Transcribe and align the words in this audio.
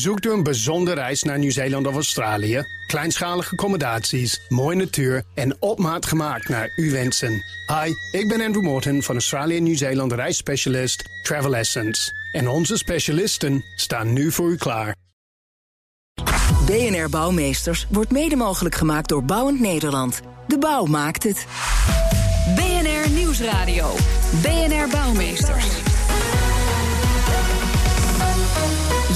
Zoekt 0.00 0.26
u 0.26 0.32
een 0.32 0.42
bijzondere 0.42 1.00
reis 1.00 1.22
naar 1.22 1.38
Nieuw-Zeeland 1.38 1.86
of 1.86 1.94
Australië? 1.94 2.64
Kleinschalige 2.86 3.50
accommodaties, 3.50 4.40
mooie 4.48 4.76
natuur 4.76 5.24
en 5.34 5.56
op 5.62 5.78
maat 5.78 6.06
gemaakt 6.06 6.48
naar 6.48 6.72
uw 6.76 6.90
wensen. 6.90 7.44
Hi, 7.66 8.18
ik 8.18 8.28
ben 8.28 8.40
Andrew 8.40 8.62
Morton 8.62 9.02
van 9.02 9.14
Australië 9.14 9.60
Nieuw-Zeeland 9.60 10.12
reisspecialist 10.12 11.04
Travel 11.22 11.56
Essence. 11.56 12.12
En 12.32 12.48
onze 12.48 12.76
specialisten 12.76 13.64
staan 13.76 14.12
nu 14.12 14.32
voor 14.32 14.50
u 14.50 14.56
klaar. 14.56 14.96
BNR 16.66 17.08
Bouwmeesters 17.10 17.86
wordt 17.90 18.10
mede 18.10 18.36
mogelijk 18.36 18.74
gemaakt 18.74 19.08
door 19.08 19.24
Bouwend 19.24 19.60
Nederland. 19.60 20.20
De 20.46 20.58
bouw 20.58 20.84
maakt 20.84 21.22
het. 21.22 21.46
BNR 22.54 23.10
Nieuwsradio. 23.10 23.94
BNR 24.42 24.88
Bouwmeesters. 24.90 25.93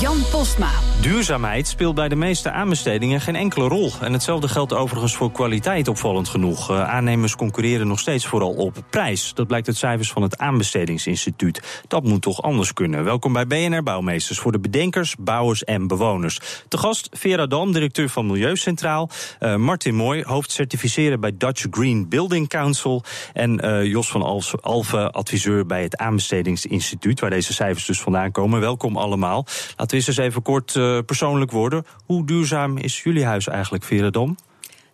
Jan 0.01 0.23
Postma. 0.31 0.98
Duurzaamheid 1.01 1.69
speelt 1.69 1.95
bij 1.95 2.09
de 2.09 2.17
meeste 2.17 2.51
aanbestedingen 2.51 3.21
geen 3.21 3.37
enkele 3.37 3.69
rol. 3.69 3.91
En 4.01 4.13
hetzelfde 4.13 4.49
geldt 4.49 4.73
overigens 4.73 5.15
voor 5.15 5.33
kwaliteit 5.33 5.89
opvallend 5.89 6.29
genoeg. 6.29 6.71
Uh, 6.71 6.89
aannemers 6.89 7.37
concurreren 7.37 7.87
nog 7.87 7.99
steeds 7.99 8.27
vooral 8.27 8.51
op 8.51 8.85
prijs. 8.91 9.35
Dat 9.35 9.47
blijkt 9.47 9.69
uit 9.69 9.77
cijfers 9.77 10.11
van 10.11 10.23
het 10.23 10.39
Aanbestedingsinstituut. 10.39 11.83
Dat 11.89 12.05
moet 12.05 12.23
toch 12.23 12.43
anders 12.43 12.73
kunnen. 12.73 13.05
Welkom 13.05 13.33
bij 13.33 13.47
BNR 13.47 13.83
Bouwmeesters 13.83 14.39
voor 14.39 14.53
de 14.53 14.59
bedenkers, 14.59 15.15
bouwers 15.19 15.65
en 15.65 15.87
bewoners. 15.87 16.41
Te 16.69 16.79
gast 16.79 17.09
Vera 17.13 17.47
Dam, 17.47 17.73
directeur 17.73 18.09
van 18.09 18.27
Milieucentraal. 18.27 19.11
Uh, 19.41 19.57
Martin 19.57 19.95
Mooi, 19.95 20.23
hoofd 20.23 20.51
certificeren 20.51 21.21
bij 21.21 21.33
Dutch 21.37 21.67
Green 21.71 22.09
Building 22.09 22.49
Council. 22.49 23.03
En 23.33 23.65
uh, 23.65 23.85
Jos 23.85 24.09
van 24.09 24.23
Alve, 24.61 25.11
adviseur 25.11 25.67
bij 25.67 25.83
het 25.83 25.97
Aanbestedingsinstituut... 25.97 27.21
waar 27.21 27.31
deze 27.31 27.53
cijfers 27.53 27.87
dus 27.87 28.01
vandaan 28.01 28.31
komen. 28.31 28.61
Welkom 28.61 28.97
allemaal. 28.97 29.47
Laten 29.77 29.87
we 29.87 29.95
eens 29.95 30.07
eens 30.07 30.17
even 30.17 30.43
kort 30.43 30.77
persoonlijk 31.07 31.51
worden. 31.51 31.85
Hoe 32.07 32.27
duurzaam 32.27 32.77
is 32.77 33.03
jullie 33.03 33.25
huis 33.25 33.49
eigenlijk, 33.49 33.85
Veredom? 33.85 34.37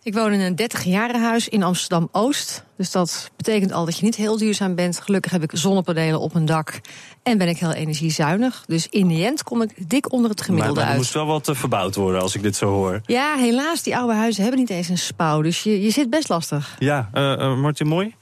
Ik 0.05 0.13
woon 0.13 0.31
in 0.31 0.39
een 0.39 0.55
30 0.55 0.85
huis 1.13 1.49
in 1.49 1.63
Amsterdam-Oost. 1.63 2.63
Dus 2.77 2.91
dat 2.91 3.31
betekent 3.37 3.71
al 3.71 3.85
dat 3.85 3.97
je 3.97 4.03
niet 4.03 4.15
heel 4.15 4.37
duurzaam 4.37 4.75
bent. 4.75 4.99
Gelukkig 4.99 5.31
heb 5.31 5.43
ik 5.43 5.51
zonnepanelen 5.53 6.19
op 6.19 6.33
mijn 6.33 6.45
dak 6.45 6.81
en 7.23 7.37
ben 7.37 7.47
ik 7.47 7.57
heel 7.57 7.71
energiezuinig. 7.71 8.63
Dus 8.67 8.87
in 8.89 9.07
de 9.07 9.25
end 9.25 9.43
kom 9.43 9.61
ik 9.61 9.89
dik 9.89 10.11
onder 10.11 10.29
het 10.29 10.41
gemiddelde 10.41 10.79
maar, 10.79 10.85
maar 10.85 10.93
uit. 10.93 11.07
er 11.07 11.13
moest 11.13 11.13
wel 11.13 11.25
wat 11.25 11.49
uh, 11.49 11.55
verbouwd 11.55 11.95
worden 11.95 12.21
als 12.21 12.35
ik 12.35 12.41
dit 12.41 12.55
zo 12.55 12.67
hoor. 12.67 13.01
Ja, 13.05 13.35
helaas, 13.35 13.83
die 13.83 13.97
oude 13.97 14.13
huizen 14.13 14.41
hebben 14.41 14.59
niet 14.59 14.69
eens 14.69 14.89
een 14.89 14.97
spouw. 14.97 15.41
Dus 15.41 15.63
je, 15.63 15.81
je 15.81 15.89
zit 15.89 16.09
best 16.09 16.29
lastig. 16.29 16.75
Ja, 16.79 17.09
uh, 17.13 17.23
uh, 17.23 17.57
Martin 17.57 17.87
Mooi? 17.87 18.15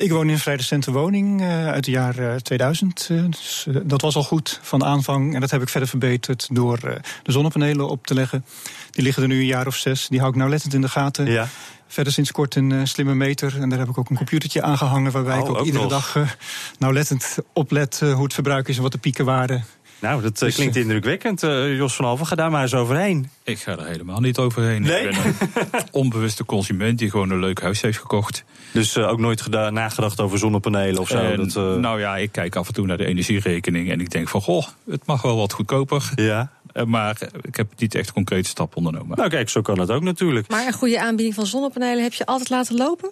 Ik 0.00 0.10
woon 0.10 0.26
in 0.26 0.32
een 0.32 0.38
vrij 0.38 0.56
recente 0.56 0.92
woning 0.92 1.40
uh, 1.40 1.66
uit 1.66 1.74
het 1.74 1.86
jaar 1.86 2.18
uh, 2.18 2.34
2000. 2.34 3.08
Uh, 3.10 3.24
dus, 3.30 3.66
dat 3.82 4.00
was 4.00 4.16
al 4.16 4.22
goed 4.22 4.58
van 4.62 4.84
aanvang. 4.84 5.34
En 5.34 5.40
dat 5.40 5.50
heb 5.50 5.62
ik 5.62 5.68
verder 5.68 5.88
verbeterd 5.88 6.48
door 6.52 6.78
de 7.22 7.32
zonnepanelen 7.32 7.88
op 7.88 8.06
te 8.06 8.14
leggen. 8.14 8.44
Die 8.90 9.02
liggen 9.02 9.22
er 9.22 9.28
nu 9.28 9.38
een 9.38 9.46
jaar 9.46 9.66
of 9.66 9.76
zes. 9.76 10.08
Die 10.08 10.18
hou 10.18 10.30
ik 10.30 10.38
nauwlettend 10.38 10.74
in 10.74 10.80
de 10.80 10.88
gaten. 10.88 11.26
Ja. 11.26 11.48
Verder 11.86 12.12
sinds 12.12 12.32
kort 12.32 12.54
een 12.54 12.88
slimme 12.88 13.14
meter. 13.14 13.60
En 13.60 13.68
daar 13.68 13.78
heb 13.78 13.88
ik 13.88 13.98
ook 13.98 14.10
een 14.10 14.16
computertje 14.16 14.62
aangehangen... 14.62 15.12
waarbij 15.12 15.38
oh, 15.38 15.44
ik 15.44 15.50
ook, 15.50 15.58
ook 15.58 15.64
iedere 15.64 15.82
nog. 15.82 15.92
dag 15.92 16.36
nauwlettend 16.78 17.38
oplet 17.52 18.00
hoe 18.00 18.22
het 18.22 18.34
verbruik 18.34 18.68
is... 18.68 18.76
en 18.76 18.82
wat 18.82 18.92
de 18.92 18.98
pieken 18.98 19.24
waren. 19.24 19.64
Nou, 20.00 20.22
dat 20.22 20.38
dus, 20.38 20.54
klinkt 20.54 20.76
indrukwekkend. 20.76 21.42
Uh, 21.42 21.76
Jos 21.76 21.94
van 21.94 22.04
Alven, 22.04 22.26
ga 22.26 22.34
daar 22.34 22.50
maar 22.50 22.62
eens 22.62 22.74
overheen. 22.74 23.30
Ik 23.42 23.58
ga 23.58 23.78
er 23.78 23.86
helemaal 23.86 24.20
niet 24.20 24.38
overheen. 24.38 24.82
Nee? 24.82 25.08
Ik 25.08 25.22
ben 25.22 25.34
een 25.70 25.82
onbewuste 26.02 26.44
consument 26.44 26.98
die 26.98 27.10
gewoon 27.10 27.30
een 27.30 27.38
leuk 27.38 27.60
huis 27.60 27.80
heeft 27.80 27.98
gekocht. 27.98 28.44
Dus 28.72 28.96
uh, 28.96 29.08
ook 29.08 29.18
nooit 29.18 29.40
gedaan, 29.40 29.72
nagedacht 29.72 30.20
over 30.20 30.38
zonnepanelen 30.38 31.00
of 31.00 31.08
zo? 31.08 31.18
En, 31.18 31.36
dat, 31.36 31.56
uh... 31.56 31.74
Nou 31.74 32.00
ja, 32.00 32.16
ik 32.16 32.32
kijk 32.32 32.56
af 32.56 32.68
en 32.68 32.74
toe 32.74 32.86
naar 32.86 32.96
de 32.96 33.06
energierekening 33.06 33.90
en 33.90 34.00
ik 34.00 34.10
denk 34.10 34.28
van... 34.28 34.40
goh, 34.42 34.66
het 34.90 35.06
mag 35.06 35.22
wel 35.22 35.36
wat 35.36 35.52
goedkoper. 35.52 36.10
Ja. 36.14 36.50
Maar 36.86 37.18
ik 37.42 37.56
heb 37.56 37.66
niet 37.76 37.94
echt 37.94 38.12
concrete 38.12 38.48
stappen 38.48 38.76
ondernomen. 38.76 39.16
Nou 39.16 39.28
kijk, 39.28 39.48
zo 39.48 39.60
kan 39.60 39.78
het 39.78 39.90
ook 39.90 40.02
natuurlijk. 40.02 40.48
Maar 40.48 40.66
een 40.66 40.72
goede 40.72 41.00
aanbieding 41.00 41.34
van 41.34 41.46
zonnepanelen 41.46 42.02
heb 42.02 42.12
je 42.12 42.26
altijd 42.26 42.50
laten 42.50 42.76
lopen? 42.76 43.10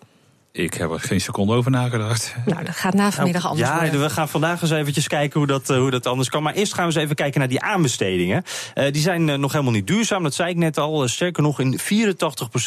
Ik 0.53 0.75
heb 0.75 0.91
er 0.91 1.01
geen 1.01 1.21
seconde 1.21 1.53
over 1.53 1.71
nagedacht. 1.71 2.35
Nou, 2.47 2.65
dat 2.65 2.77
gaat 2.77 2.95
na 2.95 3.11
vanmiddag 3.11 3.43
nou, 3.43 3.55
anders 3.55 3.75
Ja, 3.75 3.81
worden. 3.81 4.01
we 4.01 4.11
gaan 4.11 4.29
vandaag 4.29 4.63
eens 4.63 4.71
eventjes 4.71 5.09
kijken 5.09 5.39
hoe 5.39 5.49
dat, 5.49 5.71
uh, 5.71 5.77
hoe 5.77 5.91
dat 5.91 6.07
anders 6.07 6.29
kan. 6.29 6.43
Maar 6.43 6.55
eerst 6.55 6.75
gaan 6.75 6.89
we 6.89 6.93
eens 6.95 7.03
even 7.03 7.17
kijken 7.17 7.39
naar 7.39 7.49
die 7.49 7.61
aanbestedingen. 7.61 8.43
Uh, 8.75 8.85
die 8.93 9.03
zijn 9.03 9.29
uh, 9.29 9.35
nog 9.35 9.53
helemaal 9.53 9.73
niet 9.73 9.87
duurzaam, 9.87 10.23
dat 10.23 10.35
zei 10.35 10.51
ik 10.51 10.57
net 10.57 10.79
al. 10.79 11.09
sterker 11.09 11.43
nog, 11.43 11.61
in 11.61 11.79
84% 11.79 11.83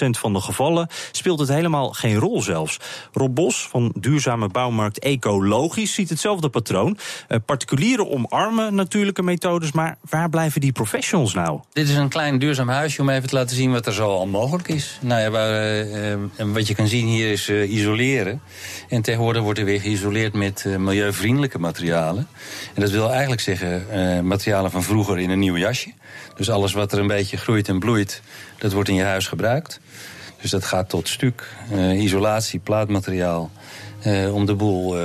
van 0.09 0.33
de 0.33 0.39
gevallen 0.41 0.87
speelt 1.11 1.39
het 1.39 1.49
helemaal 1.49 1.91
geen 1.91 2.15
rol 2.15 2.41
zelfs. 2.41 2.77
Rob 3.13 3.35
Bos 3.35 3.67
van 3.67 3.93
duurzame 3.99 4.47
bouwmarkt 4.47 4.99
Ecologisch 4.99 5.93
ziet 5.93 6.09
hetzelfde 6.09 6.49
patroon. 6.49 6.97
particulieren 7.45 8.09
omarmen 8.09 8.75
natuurlijke 8.75 9.23
methodes, 9.23 9.71
maar 9.71 9.97
waar 10.09 10.29
blijven 10.29 10.61
die 10.61 10.71
professionals 10.71 11.33
nou? 11.33 11.59
Dit 11.73 11.89
is 11.89 11.95
een 11.95 12.09
klein 12.09 12.39
duurzaam 12.39 12.69
huisje 12.69 13.01
om 13.01 13.09
even 13.09 13.29
te 13.29 13.35
laten 13.35 13.55
zien 13.55 13.71
wat 13.71 13.85
er 13.85 13.93
zo 13.93 14.07
al 14.09 14.27
mogelijk 14.27 14.67
is. 14.67 14.97
Nou 15.01 15.21
ja, 15.21 15.29
waar, 15.29 16.53
wat 16.53 16.67
je 16.67 16.75
kan 16.75 16.87
zien 16.87 17.07
hier 17.07 17.31
is 17.31 17.49
isoleren. 17.71 18.41
En 18.89 19.01
tegenwoordig 19.01 19.41
wordt 19.41 19.59
er 19.59 19.65
weer 19.65 19.81
geïsoleerd 19.81 20.33
met 20.33 20.63
uh, 20.67 20.75
milieuvriendelijke 20.75 21.59
materialen. 21.59 22.27
En 22.73 22.81
dat 22.81 22.89
wil 22.89 23.09
eigenlijk 23.09 23.41
zeggen 23.41 23.85
uh, 23.93 24.19
materialen 24.19 24.71
van 24.71 24.83
vroeger 24.83 25.19
in 25.19 25.29
een 25.29 25.39
nieuw 25.39 25.57
jasje. 25.57 25.93
Dus 26.35 26.49
alles 26.49 26.73
wat 26.73 26.91
er 26.91 26.99
een 26.99 27.07
beetje 27.07 27.37
groeit 27.37 27.67
en 27.67 27.79
bloeit, 27.79 28.21
dat 28.57 28.71
wordt 28.71 28.89
in 28.89 28.95
je 28.95 29.03
huis 29.03 29.27
gebruikt. 29.27 29.79
Dus 30.41 30.51
dat 30.51 30.65
gaat 30.65 30.89
tot 30.89 31.07
stuk, 31.07 31.47
uh, 31.73 32.01
isolatie, 32.01 32.59
plaatmateriaal, 32.59 33.51
om 34.31 34.45
de 34.45 34.55
boel 34.55 34.97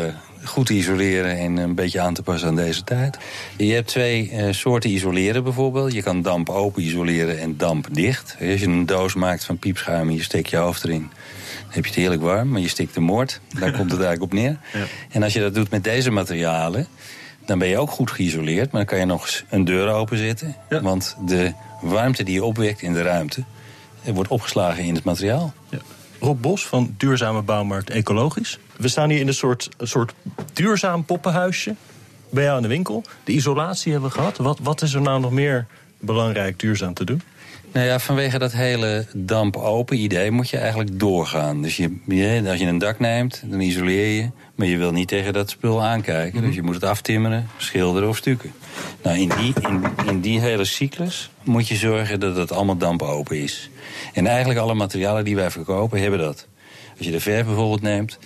goed 0.44 0.66
te 0.66 0.74
isoleren 0.74 1.38
en 1.38 1.56
een 1.56 1.74
beetje 1.74 2.00
aan 2.00 2.14
te 2.14 2.22
passen 2.22 2.48
aan 2.48 2.56
deze 2.56 2.84
tijd. 2.84 3.18
Je 3.56 3.72
hebt 3.72 3.88
twee 3.88 4.32
soorten 4.50 4.90
isoleren 4.90 5.44
bijvoorbeeld. 5.44 5.92
Je 5.92 6.02
kan 6.02 6.22
damp 6.22 6.48
open 6.48 6.82
isoleren 6.82 7.38
en 7.38 7.56
damp 7.56 7.86
dicht. 7.92 8.36
Als 8.40 8.60
je 8.60 8.66
een 8.66 8.86
doos 8.86 9.14
maakt 9.14 9.44
van 9.44 9.58
piepschuim 9.58 10.08
en 10.08 10.14
je 10.14 10.22
steekt 10.22 10.50
je 10.50 10.56
hoofd 10.56 10.84
erin... 10.84 11.10
heb 11.76 11.84
je 11.84 11.90
het 11.90 12.00
heerlijk 12.00 12.22
warm, 12.22 12.48
maar 12.48 12.60
je 12.60 12.68
stikt 12.68 12.94
de 12.94 13.00
moord. 13.00 13.40
Daar 13.58 13.72
komt 13.72 13.90
het 13.90 14.00
eigenlijk 14.00 14.22
op 14.22 14.32
neer. 14.32 14.58
Ja. 14.72 14.84
En 15.10 15.22
als 15.22 15.32
je 15.32 15.40
dat 15.40 15.54
doet 15.54 15.70
met 15.70 15.84
deze 15.84 16.10
materialen... 16.10 16.86
dan 17.46 17.58
ben 17.58 17.68
je 17.68 17.78
ook 17.78 17.90
goed 17.90 18.10
geïsoleerd, 18.10 18.72
maar 18.72 18.80
dan 18.80 18.84
kan 18.84 18.98
je 18.98 19.04
nog 19.04 19.22
eens 19.22 19.44
een 19.50 19.64
deur 19.64 19.88
openzetten. 19.88 20.56
Ja. 20.68 20.80
Want 20.80 21.16
de 21.26 21.52
warmte 21.80 22.22
die 22.22 22.34
je 22.34 22.44
opwekt 22.44 22.82
in 22.82 22.92
de 22.92 23.02
ruimte... 23.02 23.44
wordt 24.04 24.30
opgeslagen 24.30 24.84
in 24.84 24.94
het 24.94 25.04
materiaal. 25.04 25.54
Ja. 25.70 25.78
Rob 26.20 26.40
Bos 26.40 26.66
van 26.66 26.94
Duurzame 26.96 27.42
Bouwmarkt 27.42 27.90
Ecologisch. 27.90 28.58
We 28.76 28.88
staan 28.88 29.10
hier 29.10 29.20
in 29.20 29.28
een 29.28 29.34
soort, 29.34 29.68
een 29.76 29.88
soort 29.88 30.14
duurzaam 30.52 31.04
poppenhuisje 31.04 31.74
bij 32.30 32.44
jou 32.44 32.56
in 32.56 32.62
de 32.62 32.68
winkel. 32.68 33.04
De 33.24 33.32
isolatie 33.32 33.92
hebben 33.92 34.10
we 34.10 34.16
gehad. 34.16 34.36
Wat, 34.36 34.58
wat 34.62 34.82
is 34.82 34.94
er 34.94 35.00
nou 35.00 35.20
nog 35.20 35.30
meer 35.30 35.66
belangrijk 35.98 36.58
duurzaam 36.58 36.94
te 36.94 37.04
doen? 37.04 37.22
Nou 37.76 37.88
ja, 37.88 37.98
vanwege 37.98 38.38
dat 38.38 38.52
hele 38.52 39.06
damp-open 39.14 39.96
idee 39.96 40.30
moet 40.30 40.50
je 40.50 40.56
eigenlijk 40.56 40.98
doorgaan. 40.98 41.62
Dus 41.62 41.76
je, 41.76 41.96
je, 42.06 42.42
als 42.48 42.58
je 42.58 42.66
een 42.66 42.78
dak 42.78 42.98
neemt, 42.98 43.42
dan 43.44 43.60
isoleer 43.60 44.16
je. 44.16 44.30
Maar 44.54 44.66
je 44.66 44.76
wil 44.76 44.92
niet 44.92 45.08
tegen 45.08 45.32
dat 45.32 45.50
spul 45.50 45.82
aankijken. 45.82 46.32
Mm 46.32 46.38
-hmm. 46.38 46.46
Dus 46.46 46.54
je 46.54 46.62
moet 46.62 46.74
het 46.74 46.84
aftimmeren, 46.84 47.48
schilderen 47.56 48.08
of 48.08 48.16
stukken. 48.16 48.52
Nou, 49.02 49.18
in 49.18 49.32
die, 49.38 49.54
in, 49.68 49.84
in 50.06 50.20
die 50.20 50.40
hele 50.40 50.64
cyclus 50.64 51.30
moet 51.42 51.68
je 51.68 51.74
zorgen 51.74 52.20
dat 52.20 52.36
het 52.36 52.52
allemaal 52.52 52.76
damp-open 52.76 53.42
is. 53.42 53.70
En 54.12 54.26
eigenlijk 54.26 54.58
alle 54.58 54.74
materialen 54.74 55.24
die 55.24 55.36
wij 55.36 55.50
verkopen 55.50 56.00
hebben 56.00 56.18
dat. 56.18 56.46
Als 56.96 57.06
je 57.06 57.12
de 57.12 57.20
verf 57.20 57.46
bijvoorbeeld 57.46 57.82
neemt. 57.82 58.18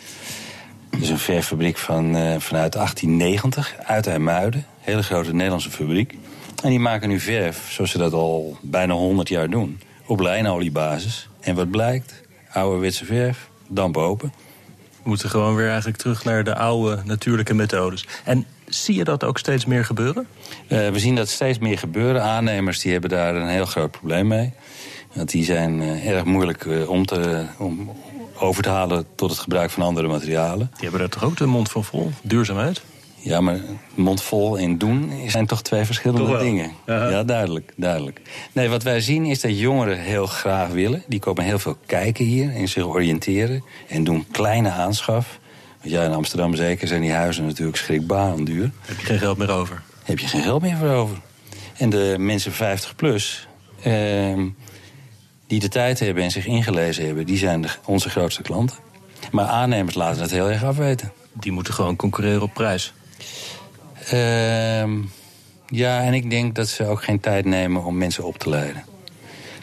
Dat 0.91 1.01
is 1.01 1.09
een 1.09 1.19
verffabriek 1.19 1.79
van, 1.79 2.17
uh, 2.17 2.35
vanuit 2.39 2.73
1890 2.73 3.75
uit 3.85 4.07
IJmuiden. 4.07 4.67
Hele 4.81 5.03
grote 5.03 5.33
Nederlandse 5.33 5.71
fabriek. 5.71 6.15
En 6.63 6.71
die 6.71 6.79
maken 6.79 7.09
nu 7.09 7.21
verf, 7.21 7.73
zoals 7.73 7.91
ze 7.91 7.99
dat 7.99 8.13
al 8.13 8.57
bijna 8.61 8.95
100 8.95 9.29
jaar 9.29 9.51
doen. 9.51 9.81
Op 10.07 10.21
lijnoliebasis. 10.21 11.29
En 11.41 11.55
wat 11.55 11.71
blijkt? 11.71 12.23
Ouderwetse 12.53 13.05
verf, 13.05 13.51
damp 13.69 13.97
open. 13.97 14.33
We 15.03 15.09
moeten 15.09 15.31
gewoon 15.31 15.55
weer 15.55 15.69
eigenlijk 15.69 15.97
terug 15.97 16.25
naar 16.25 16.45
de 16.45 16.55
oude 16.55 17.03
natuurlijke 17.05 17.55
methodes. 17.55 18.07
En 18.25 18.47
zie 18.67 18.95
je 18.95 19.05
dat 19.05 19.25
ook 19.25 19.39
steeds 19.39 19.65
meer 19.65 19.85
gebeuren? 19.85 20.27
Uh, 20.69 20.89
we 20.89 20.99
zien 20.99 21.15
dat 21.15 21.29
steeds 21.29 21.59
meer 21.59 21.79
gebeuren. 21.79 22.23
Aannemers 22.23 22.81
die 22.81 22.93
hebben 22.93 23.11
daar 23.11 23.35
een 23.35 23.49
heel 23.49 23.67
groot 23.67 23.91
probleem 23.91 24.27
mee. 24.27 24.53
Want 25.13 25.31
die 25.31 25.45
zijn 25.45 25.81
uh, 25.81 26.09
erg 26.09 26.25
moeilijk 26.25 26.65
uh, 26.65 26.91
om, 26.91 27.07
te, 27.07 27.45
om 27.59 27.91
over 28.39 28.63
te 28.63 28.69
halen 28.69 29.07
tot 29.15 29.31
het 29.31 29.39
gebruik 29.39 29.71
van 29.71 29.83
andere 29.83 30.09
materialen. 30.09 30.71
Die 30.73 30.83
hebben 30.83 31.01
daar 31.01 31.09
toch 31.09 31.25
ook 31.25 31.37
de 31.37 31.47
mond 31.47 31.71
van 31.71 31.85
vol? 31.85 32.11
Duurzaamheid? 32.23 32.83
Ja, 33.23 33.41
maar 33.41 33.61
mondvol 33.95 34.59
en 34.59 34.79
doen 34.79 35.13
zijn 35.27 35.47
toch 35.47 35.63
twee 35.63 35.85
verschillende 35.85 36.27
toch 36.27 36.41
dingen. 36.41 36.73
Ja. 36.87 37.09
ja, 37.11 37.23
duidelijk, 37.23 37.73
duidelijk. 37.77 38.21
Nee, 38.53 38.69
wat 38.69 38.83
wij 38.83 39.01
zien 39.01 39.25
is 39.25 39.41
dat 39.41 39.59
jongeren 39.59 39.99
heel 39.99 40.27
graag 40.27 40.69
willen. 40.69 41.03
Die 41.07 41.21
komen 41.21 41.45
heel 41.45 41.59
veel 41.59 41.77
kijken 41.87 42.25
hier 42.25 42.55
en 42.55 42.69
zich 42.69 42.85
oriënteren. 42.85 43.65
En 43.89 44.05
doen 44.05 44.27
kleine 44.31 44.71
aanschaf. 44.71 45.39
Want 45.81 45.95
ja, 45.95 46.05
in 46.05 46.13
Amsterdam 46.13 46.55
zeker 46.55 46.89
zijn 46.89 47.01
die 47.01 47.13
huizen 47.13 47.47
natuurlijk 47.47 47.77
schrikbarend 47.77 48.47
duur. 48.47 48.71
Heb 48.81 49.01
je 49.01 49.07
geen 49.07 49.19
geld 49.19 49.39
meer 49.39 49.51
over? 49.51 49.83
Heb 50.05 50.19
je 50.19 50.27
geen 50.27 50.43
geld 50.43 50.63
meer 50.63 50.77
voor 50.77 50.89
over. 50.89 51.17
En 51.77 51.91
de 51.91 52.15
mensen 52.19 52.53
50 52.53 52.97
plus... 52.97 53.49
Eh, 53.83 54.39
die 55.47 55.61
de 55.61 55.69
tijd 55.69 55.99
hebben 55.99 56.23
en 56.23 56.31
zich 56.31 56.47
ingelezen 56.47 57.07
hebben... 57.07 57.27
die 57.27 57.39
zijn 57.39 57.61
de, 57.61 57.69
onze 57.85 58.11
grootste 58.11 58.43
klanten. 58.43 58.77
Maar 59.31 59.47
aannemers 59.47 59.95
laten 59.95 60.23
het 60.23 60.31
heel 60.31 60.51
erg 60.51 60.65
afweten. 60.65 61.13
Die 61.33 61.53
moeten 61.53 61.75
gewoon 61.75 61.97
concurreren 61.97 62.43
op 62.43 62.55
prijs. 62.55 62.93
Uh, 64.13 64.85
Ja, 65.73 66.03
en 66.03 66.15
ik 66.15 66.31
denk 66.31 66.55
dat 66.55 66.69
ze 66.69 66.87
ook 66.87 67.05
geen 67.05 67.21
tijd 67.21 67.45
nemen 67.45 67.85
om 67.85 67.99
mensen 67.99 68.25
op 68.25 68.39
te 68.39 68.49
leiden. 68.49 68.85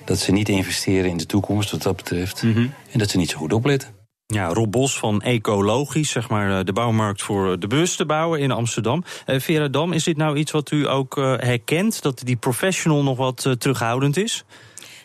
Dat 0.05 0.19
ze 0.19 0.31
niet 0.31 0.49
investeren 0.49 1.09
in 1.09 1.17
de 1.17 1.25
toekomst 1.25 1.71
wat 1.71 1.81
dat 1.81 1.95
betreft. 1.95 2.41
En 2.41 2.99
dat 2.99 3.09
ze 3.09 3.17
niet 3.17 3.29
zo 3.29 3.37
goed 3.37 3.53
opletten. 3.53 3.89
Ja, 4.27 4.47
Rob 4.47 4.71
Bos 4.71 4.97
van 4.99 5.21
Ecologisch, 5.21 6.11
zeg 6.11 6.29
maar 6.29 6.59
eh, 6.59 6.65
de 6.65 6.73
bouwmarkt 6.73 7.21
voor 7.21 7.59
de 7.59 7.67
bewuste 7.67 8.05
bouwen 8.05 8.39
in 8.39 8.51
Amsterdam. 8.51 9.03
Eh, 9.25 9.39
Vera 9.39 9.67
Dam, 9.67 9.93
is 9.93 10.03
dit 10.03 10.17
nou 10.17 10.37
iets 10.37 10.51
wat 10.51 10.71
u 10.71 10.87
ook 10.87 11.17
eh, 11.17 11.33
herkent? 11.37 12.01
Dat 12.01 12.21
die 12.25 12.35
professional 12.35 13.03
nog 13.03 13.17
wat 13.17 13.55
terughoudend 13.57 14.17
is? 14.17 14.45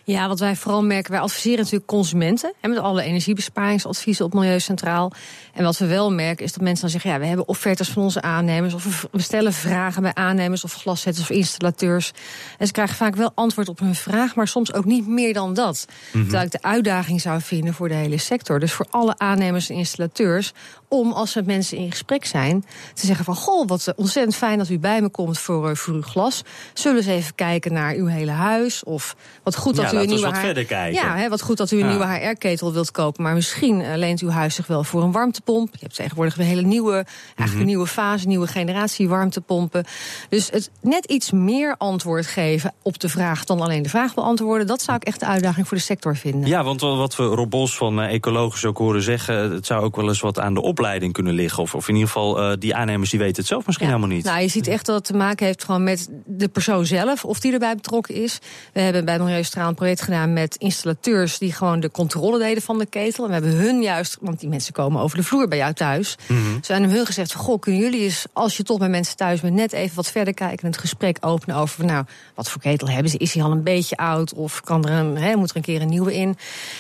Ja, 0.05 0.29
wat 0.29 0.41
wij 0.41 0.57
vooral 0.57 0.83
merken, 0.85 1.13
wij 1.13 1.21
adviseren 1.21 1.59
natuurlijk 1.59 1.87
consumenten. 1.87 2.53
En 2.61 2.71
met 2.71 2.79
alle 2.79 3.03
energiebesparingsadviezen 3.03 4.25
op 4.25 4.35
Milieu 4.35 4.61
Centraal. 4.61 5.13
En 5.53 5.65
wat 5.65 5.79
we 5.79 5.87
wel 5.87 6.13
merken 6.13 6.45
is 6.45 6.53
dat 6.53 6.63
mensen 6.63 6.81
dan 6.81 6.91
zeggen... 6.91 7.11
ja, 7.11 7.19
we 7.19 7.27
hebben 7.27 7.49
offertes 7.49 7.89
van 7.89 8.03
onze 8.03 8.23
aannemers... 8.23 8.75
of 8.75 9.07
we 9.11 9.21
stellen 9.23 9.53
vragen 9.53 10.03
bij 10.03 10.15
aannemers 10.15 10.65
of 10.65 10.75
glaszetters 10.75 11.31
of 11.31 11.37
installateurs. 11.37 12.13
En 12.59 12.67
ze 12.67 12.73
krijgen 12.73 12.97
vaak 12.97 13.17
wel 13.17 13.31
antwoord 13.35 13.69
op 13.69 13.79
hun 13.79 13.95
vraag... 13.95 14.35
maar 14.35 14.49
soms 14.49 14.73
ook 14.73 14.85
niet 14.85 15.07
meer 15.07 15.33
dan 15.35 15.55
dat. 15.55 15.87
Terwijl 16.13 16.45
ik 16.45 16.51
de 16.51 16.63
uitdaging 16.63 17.21
zou 17.21 17.41
vinden 17.41 17.75
voor 17.75 17.89
de 17.89 17.95
hele 17.95 18.19
sector. 18.19 18.61
Dus 18.61 18.73
voor 18.73 18.87
alle 18.91 19.15
aannemers 19.19 19.69
en 19.71 19.77
installateurs... 19.77 20.53
om, 20.89 21.13
als 21.13 21.35
we 21.35 21.41
met 21.41 21.49
mensen 21.49 21.77
in 21.79 21.91
gesprek 21.91 22.25
zijn, 22.25 22.65
te 22.95 23.07
zeggen 23.07 23.25
van... 23.25 23.35
goh, 23.37 23.69
wat 23.69 23.93
ontzettend 23.97 24.37
fijn 24.37 24.59
dat 24.59 24.69
u 24.69 24.79
bij 24.79 25.01
me 25.01 25.09
komt 25.09 25.39
voor, 25.39 25.69
eh, 25.71 25.75
voor 25.77 25.95
uw 25.95 26.03
glas. 26.03 26.43
Zullen 26.75 27.03
we 27.05 27.11
eens 27.11 27.19
even 27.21 27.35
kijken 27.35 27.73
naar 27.73 27.95
uw 27.95 28.07
hele 28.07 28.31
huis? 28.31 28.85
Of 28.85 29.17
wat 29.43 29.57
goed 29.57 29.77
dat 29.77 29.91
Ja, 29.91 29.97
u 29.99 30.01
een 30.01 30.07
nieuwe 30.09 30.23
wat 30.25 30.33
haar- 30.33 30.45
verder 30.45 30.65
kijken. 30.65 31.03
Ja, 31.03 31.17
hè, 31.17 31.29
wat 31.29 31.43
goed 31.43 31.57
dat 31.57 31.71
u 31.71 31.77
een 31.77 31.83
Ja. 31.85 31.89
nieuwe 31.91 32.07
HR-ketel 32.29 32.73
wilt 32.73 32.91
kopen. 32.91 33.23
Maar 33.23 33.35
misschien 33.35 33.81
eh, 33.81 33.97
leent 33.97 34.21
uw 34.21 34.31
huis 34.31 34.55
zich 34.55 34.67
wel 34.67 34.85
voor 34.85 35.03
een 35.03 35.13
warmtepomp. 35.45 35.73
Je 35.73 35.79
hebt 35.81 35.95
tegenwoordig 35.95 36.39
een 36.39 36.45
hele 36.45 36.63
nieuwe, 36.63 36.93
eigenlijk 36.95 37.49
Mhm. 37.51 37.59
een 37.59 37.67
nieuwe 37.67 37.87
fase, 37.87 38.27
nieuwe 38.27 38.47
generatie 38.47 39.09
warmtepompen. 39.09 39.85
Dus 40.29 40.51
het 40.51 40.71
net 40.81 41.05
iets 41.05 41.31
meer 41.31 41.75
antwoord 41.79 42.27
geven 42.27 42.73
op 42.83 42.99
de 42.99 43.09
vraag 43.09 43.45
dan 43.45 43.61
alleen 43.61 43.83
de 43.83 43.89
vraag 43.89 44.15
beantwoorden. 44.15 44.67
Dat 44.67 44.83
zou 44.83 44.97
ik 44.97 45.05
echt 45.05 45.21
de 45.21 45.27
uitdaging 45.27 45.69
voor 45.69 45.77
de 45.77 45.83
sector 45.83 46.17
vinden. 46.17 46.49
Ja, 46.49 46.65
want 46.65 46.81
wa- 46.81 46.97
wat 46.97 47.17
we 47.17 47.23
Rob 47.25 47.51
Bos 47.51 47.77
van 47.77 48.01
eh, 48.01 48.13
Ecologisch 48.15 48.65
ook 48.65 48.79
horen 48.79 49.03
zeggen... 49.03 49.53
het 49.53 49.67
zou 49.67 49.83
ook 49.85 49.97
wel 49.97 50.09
eens 50.09 50.21
wat 50.21 50.39
aan 50.39 50.55
de 50.55 50.63
opleiding 50.63 51.13
kunnen 51.13 51.33
liggen. 51.35 51.63
Of, 51.63 51.75
of 51.75 51.89
in 51.89 51.95
ieder 51.95 52.09
geval, 52.09 52.39
eh, 52.41 52.53
die 52.59 52.75
aannemers 52.75 53.11
die 53.11 53.19
weten 53.19 53.37
het 53.37 53.47
zelf 53.47 53.67
misschien 53.67 53.87
Ja. 53.87 53.93
helemaal 53.95 54.17
niet. 54.17 54.25
Nou, 54.25 54.41
je 54.41 54.49
ziet 54.49 54.67
echt 54.67 54.87
dat 54.87 54.95
het 54.97 55.05
te 55.05 55.15
maken 55.15 55.47
heeft 55.47 55.65
gewoon 55.65 55.83
met 55.85 56.09
de 56.27 56.49
persoon 56.49 56.87
zelf, 56.87 57.25
of 57.25 57.41
die 57.41 57.53
erbij 57.53 57.75
betrokken 57.75 58.15
is. 58.15 58.39
We 58.73 58.81
hebben 58.81 59.05
bij 59.05 59.19
Milieustraal 59.19 59.69
een 59.69 59.75
project 59.75 60.03
gedaan 60.03 60.33
met 60.33 60.57
installateurs 60.57 61.39
die 61.39 61.53
gewoon 61.53 61.81
de 61.81 61.91
controle 61.91 62.39
deden 62.39 62.63
van 62.63 62.79
de 62.79 62.87
ketel. 62.87 63.25
En 63.25 63.29
we 63.31 63.35
hebben 63.47 63.53
hun 63.67 63.83
juist, 63.83 64.17
want 64.21 64.41
die 64.41 64.49
mensen 64.49 64.73
komen 64.73 65.01
over 65.03 65.17
de 65.17 65.23
vloer 65.25 65.32
bij 65.41 65.59
jou 65.59 65.73
thuis. 65.73 66.17
Mhm. 66.27 66.41
We 66.61 66.73
hebben 66.73 66.91
hun 66.91 67.07
gezegd: 67.07 67.33
van, 67.33 67.41
Goh, 67.41 67.61
kunnen 67.61 67.81
jullie 67.81 68.01
eens, 68.01 68.25
als 68.33 68.57
je 68.57 68.63
toch 68.63 68.79
bij 68.79 68.89
mensen 68.89 69.17
thuis 69.17 69.41
bent, 69.41 69.55
net 69.55 69.73
even 69.73 69.97
wat 69.97 70.11
verder 70.11 70.35
kijken 70.35 70.59
en 70.59 70.67
het 70.67 70.79
gesprek 70.79 71.17
openen 71.21 71.57
over, 71.57 71.77
van, 71.77 71.87
nou, 71.87 72.05
wat 72.35 72.49
voor 72.51 72.61
ketel 72.61 72.89
hebben 72.89 73.11
ze? 73.11 73.17
Is 73.19 73.33
die 73.33 73.43
al 73.43 73.51
een 73.51 73.63
beetje 73.63 73.97
oud? 73.97 74.35
Of 74.35 74.61
kan 74.61 74.85
er 74.85 74.91
een, 74.91 75.17
hè, 75.17 75.37
moet 75.37 75.51
er 75.51 75.57
een 75.57 75.63
keer 75.63 75.81
een 75.83 75.89
nieuwe 75.89 76.15
in? 76.15 76.37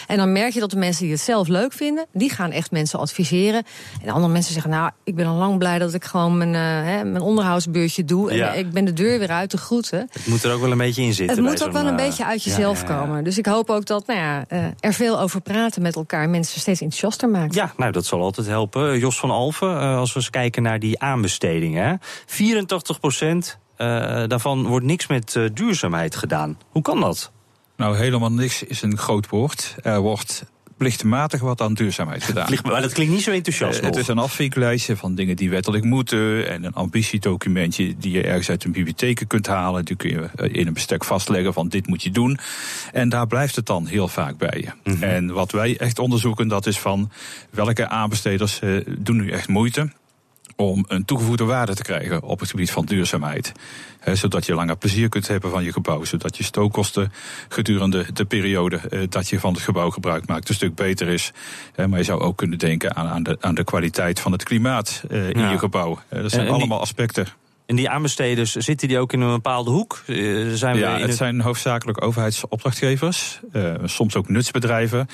En 0.06 0.16
dan 0.16 0.32
merk 0.32 0.52
je 0.52 0.60
dat 0.60 0.70
de 0.70 0.76
mensen 0.76 1.02
die 1.02 1.12
het 1.12 1.22
zelf 1.22 1.48
leuk 1.48 1.72
vinden, 1.72 2.06
die 2.12 2.30
gaan 2.30 2.50
echt 2.50 2.70
mensen 2.70 2.98
adviseren. 2.98 3.62
En 4.02 4.08
andere 4.08 4.32
mensen 4.32 4.52
zeggen: 4.52 4.70
Nou, 4.70 4.90
ik 5.04 5.14
ben 5.14 5.26
al 5.26 5.36
lang 5.36 5.58
blij 5.58 5.78
dat 5.78 5.94
ik 5.94 6.04
gewoon 6.04 6.36
mijn, 6.36 6.54
eh, 6.54 7.10
mijn 7.10 7.20
onderhoudsbeurtje 7.20 8.04
doe. 8.04 8.30
En 8.30 8.36
Ja. 8.36 8.52
ik 8.52 8.70
ben 8.70 8.84
de 8.84 8.92
deur 8.92 9.18
weer 9.18 9.30
uit 9.30 9.50
de 9.50 9.56
groeten. 9.56 10.08
Het 10.12 10.26
moet 10.26 10.42
er 10.42 10.52
ook 10.52 10.60
wel 10.60 10.70
een 10.70 10.78
beetje 10.78 11.02
in 11.02 11.14
zitten. 11.14 11.36
Het 11.36 11.44
moet 11.44 11.64
ook 11.64 11.72
wel 11.72 11.86
een 11.86 11.98
eh, 11.98 12.06
beetje 12.06 12.24
uit 12.24 12.42
jezelf 12.44 12.82
ja, 12.82 12.88
ja. 12.88 13.00
komen. 13.00 13.24
Dus 13.24 13.38
ik 13.38 13.46
hoop 13.46 13.70
ook 13.70 13.86
dat 13.86 14.06
nou 14.06 14.18
ja, 14.18 14.44
eh, 14.48 14.64
er 14.80 14.92
veel 14.92 15.20
over 15.20 15.40
praten 15.40 15.82
met 15.82 15.96
elkaar 15.96 16.28
mensen 16.28 16.60
steeds 16.60 16.80
enthousiaster 16.80 17.28
maakt. 17.28 17.54
Ja, 17.54 17.72
nou 17.76 17.92
dat 17.92 18.06
zal 18.06 18.20
altijd 18.22 18.41
helpen. 18.46 18.98
Jos 18.98 19.18
van 19.18 19.30
Alfen, 19.30 19.80
eh, 19.80 19.96
als 19.96 20.12
we 20.12 20.18
eens 20.18 20.30
kijken 20.30 20.62
naar 20.62 20.78
die 20.78 21.00
aanbestedingen. 21.00 21.86
hè. 21.86 21.94
84 22.26 23.00
procent 23.00 23.60
daarvan 24.26 24.66
wordt 24.66 24.86
niks 24.86 25.06
met 25.06 25.36
eh, 25.36 25.44
duurzaamheid 25.52 26.16
gedaan. 26.16 26.58
Hoe 26.70 26.82
kan 26.82 27.00
dat? 27.00 27.32
Nou, 27.76 27.96
helemaal 27.96 28.32
niks 28.32 28.62
is 28.62 28.82
een 28.82 28.98
groot 28.98 29.28
woord. 29.28 29.74
Er 29.82 30.00
wordt 30.00 30.44
plichtmatig 30.82 31.40
wat 31.40 31.60
aan 31.60 31.74
duurzaamheid 31.74 32.24
gedaan. 32.24 32.48
Maar 32.62 32.82
dat 32.82 32.92
klinkt 32.92 33.12
niet 33.12 33.22
zo 33.22 33.30
enthousiast 33.30 33.78
Eh, 33.78 33.84
het 33.84 33.96
is 33.96 34.08
een 34.08 34.18
afvinklijstje 34.18 34.96
van 34.96 35.14
dingen 35.14 35.36
die 35.36 35.50
wettelijk 35.50 35.84
moeten. 35.84 36.48
En 36.48 36.64
een 36.64 36.74
ambitiedocumentje 36.74 37.94
die 37.98 38.12
je 38.12 38.22
ergens 38.22 38.50
uit 38.50 38.64
een 38.64 38.72
bibliotheek 38.72 39.24
kunt 39.26 39.46
halen. 39.46 39.84
Die 39.84 39.96
kun 39.96 40.10
je 40.10 40.28
eh, 40.34 40.54
in 40.54 40.66
een 40.66 40.72
bestek 40.72 41.04
vastleggen 41.04 41.52
van 41.52 41.68
dit 41.68 41.86
moet 41.86 42.02
je 42.02 42.10
doen. 42.10 42.38
En 42.92 43.08
daar 43.08 43.26
blijft 43.26 43.56
het 43.56 43.66
dan 43.66 43.86
heel 43.86 44.08
vaak 44.08 44.36
bij 44.36 44.64
je. 44.84 44.94
En 45.00 45.32
wat 45.32 45.50
wij 45.50 45.78
echt 45.78 45.98
onderzoeken, 45.98 46.48
dat 46.48 46.66
is 46.66 46.78
van 46.78 47.10
welke 47.50 47.88
aanbesteders 47.88 48.60
eh, 48.60 48.70
doen 48.98 49.16
nu 49.16 49.30
echt 49.30 49.48
moeite 49.48 49.90
om 50.56 50.84
een 50.88 51.04
toegevoegde 51.04 51.44
waarde 51.44 51.74
te 51.74 51.82
krijgen 51.82 52.22
op 52.22 52.40
het 52.40 52.50
gebied 52.50 52.70
van 52.70 52.84
duurzaamheid. 52.84 53.52
Zodat 54.12 54.46
je 54.46 54.54
langer 54.54 54.76
plezier 54.76 55.08
kunt 55.08 55.28
hebben 55.28 55.50
van 55.50 55.64
je 55.64 55.72
gebouw. 55.72 56.04
Zodat 56.04 56.36
je 56.36 56.44
stookkosten 56.44 57.12
gedurende 57.48 58.06
de 58.12 58.24
periode 58.24 58.76
eh, 58.76 59.00
dat 59.08 59.28
je 59.28 59.40
van 59.40 59.52
het 59.52 59.62
gebouw 59.62 59.90
gebruik 59.90 60.26
maakt 60.26 60.48
een 60.48 60.54
stuk 60.54 60.74
beter 60.74 61.08
is. 61.08 61.32
Maar 61.88 61.98
je 61.98 62.04
zou 62.04 62.20
ook 62.20 62.36
kunnen 62.36 62.58
denken 62.58 62.96
aan, 62.96 63.06
aan, 63.08 63.22
de, 63.22 63.36
aan 63.40 63.54
de 63.54 63.64
kwaliteit 63.64 64.20
van 64.20 64.32
het 64.32 64.42
klimaat 64.42 65.02
eh, 65.10 65.28
in 65.28 65.38
Ja. 65.38 65.50
je 65.50 65.58
gebouw. 65.58 65.98
Eh, 66.08 66.20
dat 66.22 66.30
zijn 66.30 66.32
En- 66.32 66.38
en 66.38 66.44
die- 66.44 66.52
allemaal 66.54 66.80
aspecten. 66.80 67.26
En 67.72 67.78
die 67.78 67.90
aanbesteders, 67.90 68.54
zitten 68.54 68.88
die 68.88 68.98
ook 68.98 69.12
in 69.12 69.20
een 69.20 69.32
bepaalde 69.32 69.70
hoek? 69.70 70.02
Eh, 70.06 70.16
zijn 70.54 70.78
Ja, 70.78 70.92
het 70.92 71.00
het- 71.02 71.16
zijn 71.16 71.40
hoofdzakelijk 71.40 72.04
overheidsopdrachtgevers, 72.04 73.40
eh, 73.52 73.74
soms 73.84 74.16
ook 74.16 74.28
nutsbedrijven. 74.28 75.06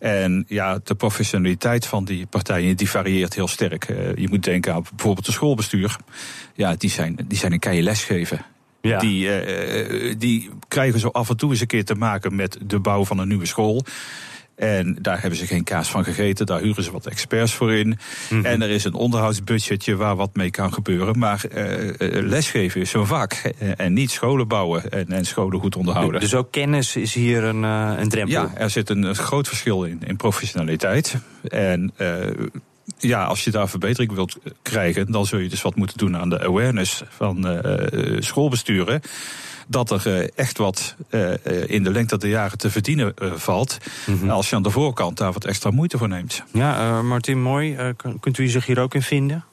En 0.00 0.44
ja, 0.48 0.80
de 0.84 0.94
professionaliteit 0.94 1.86
van 1.86 2.04
die 2.04 2.26
partijen 2.26 2.76
die 2.76 2.90
varieert 2.90 3.34
heel 3.34 3.48
sterk. 3.48 3.84
Eh, 3.84 4.14
je 4.14 4.28
moet 4.28 4.44
denken 4.44 4.74
aan 4.74 4.84
bijvoorbeeld 4.90 5.26
de 5.26 5.32
schoolbestuur. 5.32 5.96
Ja, 6.54 6.74
die 6.78 6.90
zijn, 6.90 7.18
die 7.28 7.38
zijn 7.38 7.52
een 7.52 7.58
keien 7.58 7.82
lesgeven. 7.82 8.44
Ja. 8.80 8.98
Die, 8.98 9.28
die 10.16 10.50
krijgen 10.68 11.00
zo 11.00 11.08
af 11.08 11.28
en 11.28 11.36
toe 11.36 11.50
eens 11.50 11.60
een 11.60 11.66
keer 11.66 11.84
te 11.84 11.94
maken 11.94 12.34
met 12.36 12.58
de 12.66 12.78
bouw 12.78 13.04
van 13.04 13.18
een 13.18 13.28
nieuwe 13.28 13.46
school. 13.46 13.84
En 14.60 14.96
daar 15.00 15.20
hebben 15.20 15.38
ze 15.38 15.46
geen 15.46 15.64
kaas 15.64 15.90
van 15.90 16.04
gegeten. 16.04 16.46
Daar 16.46 16.60
huren 16.60 16.84
ze 16.84 16.92
wat 16.92 17.06
experts 17.06 17.54
voor 17.54 17.72
in. 17.72 17.98
Mhm. 18.30 18.44
En 18.44 18.62
er 18.62 18.70
is 18.70 18.84
een 18.84 18.94
onderhoudsbudgetje 18.94 19.96
waar 19.96 20.16
wat 20.16 20.30
mee 20.34 20.50
kan 20.50 20.72
gebeuren. 20.72 21.18
Maar 21.18 21.44
eh, 21.44 21.88
eh, 21.88 22.26
lesgeven 22.26 22.80
is 22.80 22.90
zo'n 22.90 23.06
vak. 23.06 23.32
Eh, 23.32 23.68
en 23.76 23.92
niet 23.92 24.10
scholen 24.10 24.48
bouwen 24.48 24.90
en, 24.90 25.06
en 25.06 25.24
scholen 25.24 25.60
goed 25.60 25.76
onderhouden. 25.76 26.20
Dus 26.20 26.34
ook 26.34 26.50
kennis 26.50 26.96
is 26.96 27.14
hier 27.14 27.44
een, 27.44 27.62
een 27.62 28.08
drempel. 28.08 28.34
Ja, 28.34 28.50
er 28.54 28.70
zit 28.70 28.90
een, 28.90 29.02
een 29.02 29.14
groot 29.14 29.48
verschil 29.48 29.84
in, 29.84 30.00
in 30.06 30.16
professionaliteit. 30.16 31.16
En 31.48 31.92
eh, 31.96 32.16
ja, 33.00 33.24
als 33.24 33.44
je 33.44 33.50
daar 33.50 33.68
verbetering 33.68 34.12
wilt 34.12 34.36
krijgen, 34.62 35.12
dan 35.12 35.26
zul 35.26 35.38
je 35.38 35.48
dus 35.48 35.62
wat 35.62 35.74
moeten 35.76 35.98
doen 35.98 36.16
aan 36.16 36.28
de 36.28 36.40
awareness 36.40 37.02
van 37.08 37.46
eh, 37.48 38.14
eh, 38.14 38.20
schoolbesturen. 38.22 39.00
Dat 39.66 39.90
er 39.90 40.14
eh, 40.20 40.28
echt 40.34 40.58
wat 40.58 40.94
eh, 41.08 41.32
eh, 41.46 41.68
in 41.70 41.82
de 41.82 41.90
lengte 41.90 42.18
der 42.18 42.30
jaren 42.30 42.58
te 42.58 42.70
verdienen 42.70 43.14
eh, 43.16 43.32
valt. 43.32 43.78
Als 44.28 44.50
je 44.50 44.56
aan 44.56 44.62
de 44.62 44.70
voorkant 44.70 45.16
daar 45.16 45.32
wat 45.32 45.44
extra 45.44 45.70
moeite 45.70 45.98
voor 45.98 46.08
neemt. 46.08 46.42
Ja, 46.52 46.78
eh, 46.98 47.02
Martin 47.02 47.42
Mooi, 47.42 47.74
eh, 47.74 47.88
kun- 47.96 48.20
kunt 48.20 48.38
u 48.38 48.48
zich 48.48 48.66
hier 48.66 48.78
ook 48.80 48.94
in 48.94 49.02
vinden? 49.02 49.44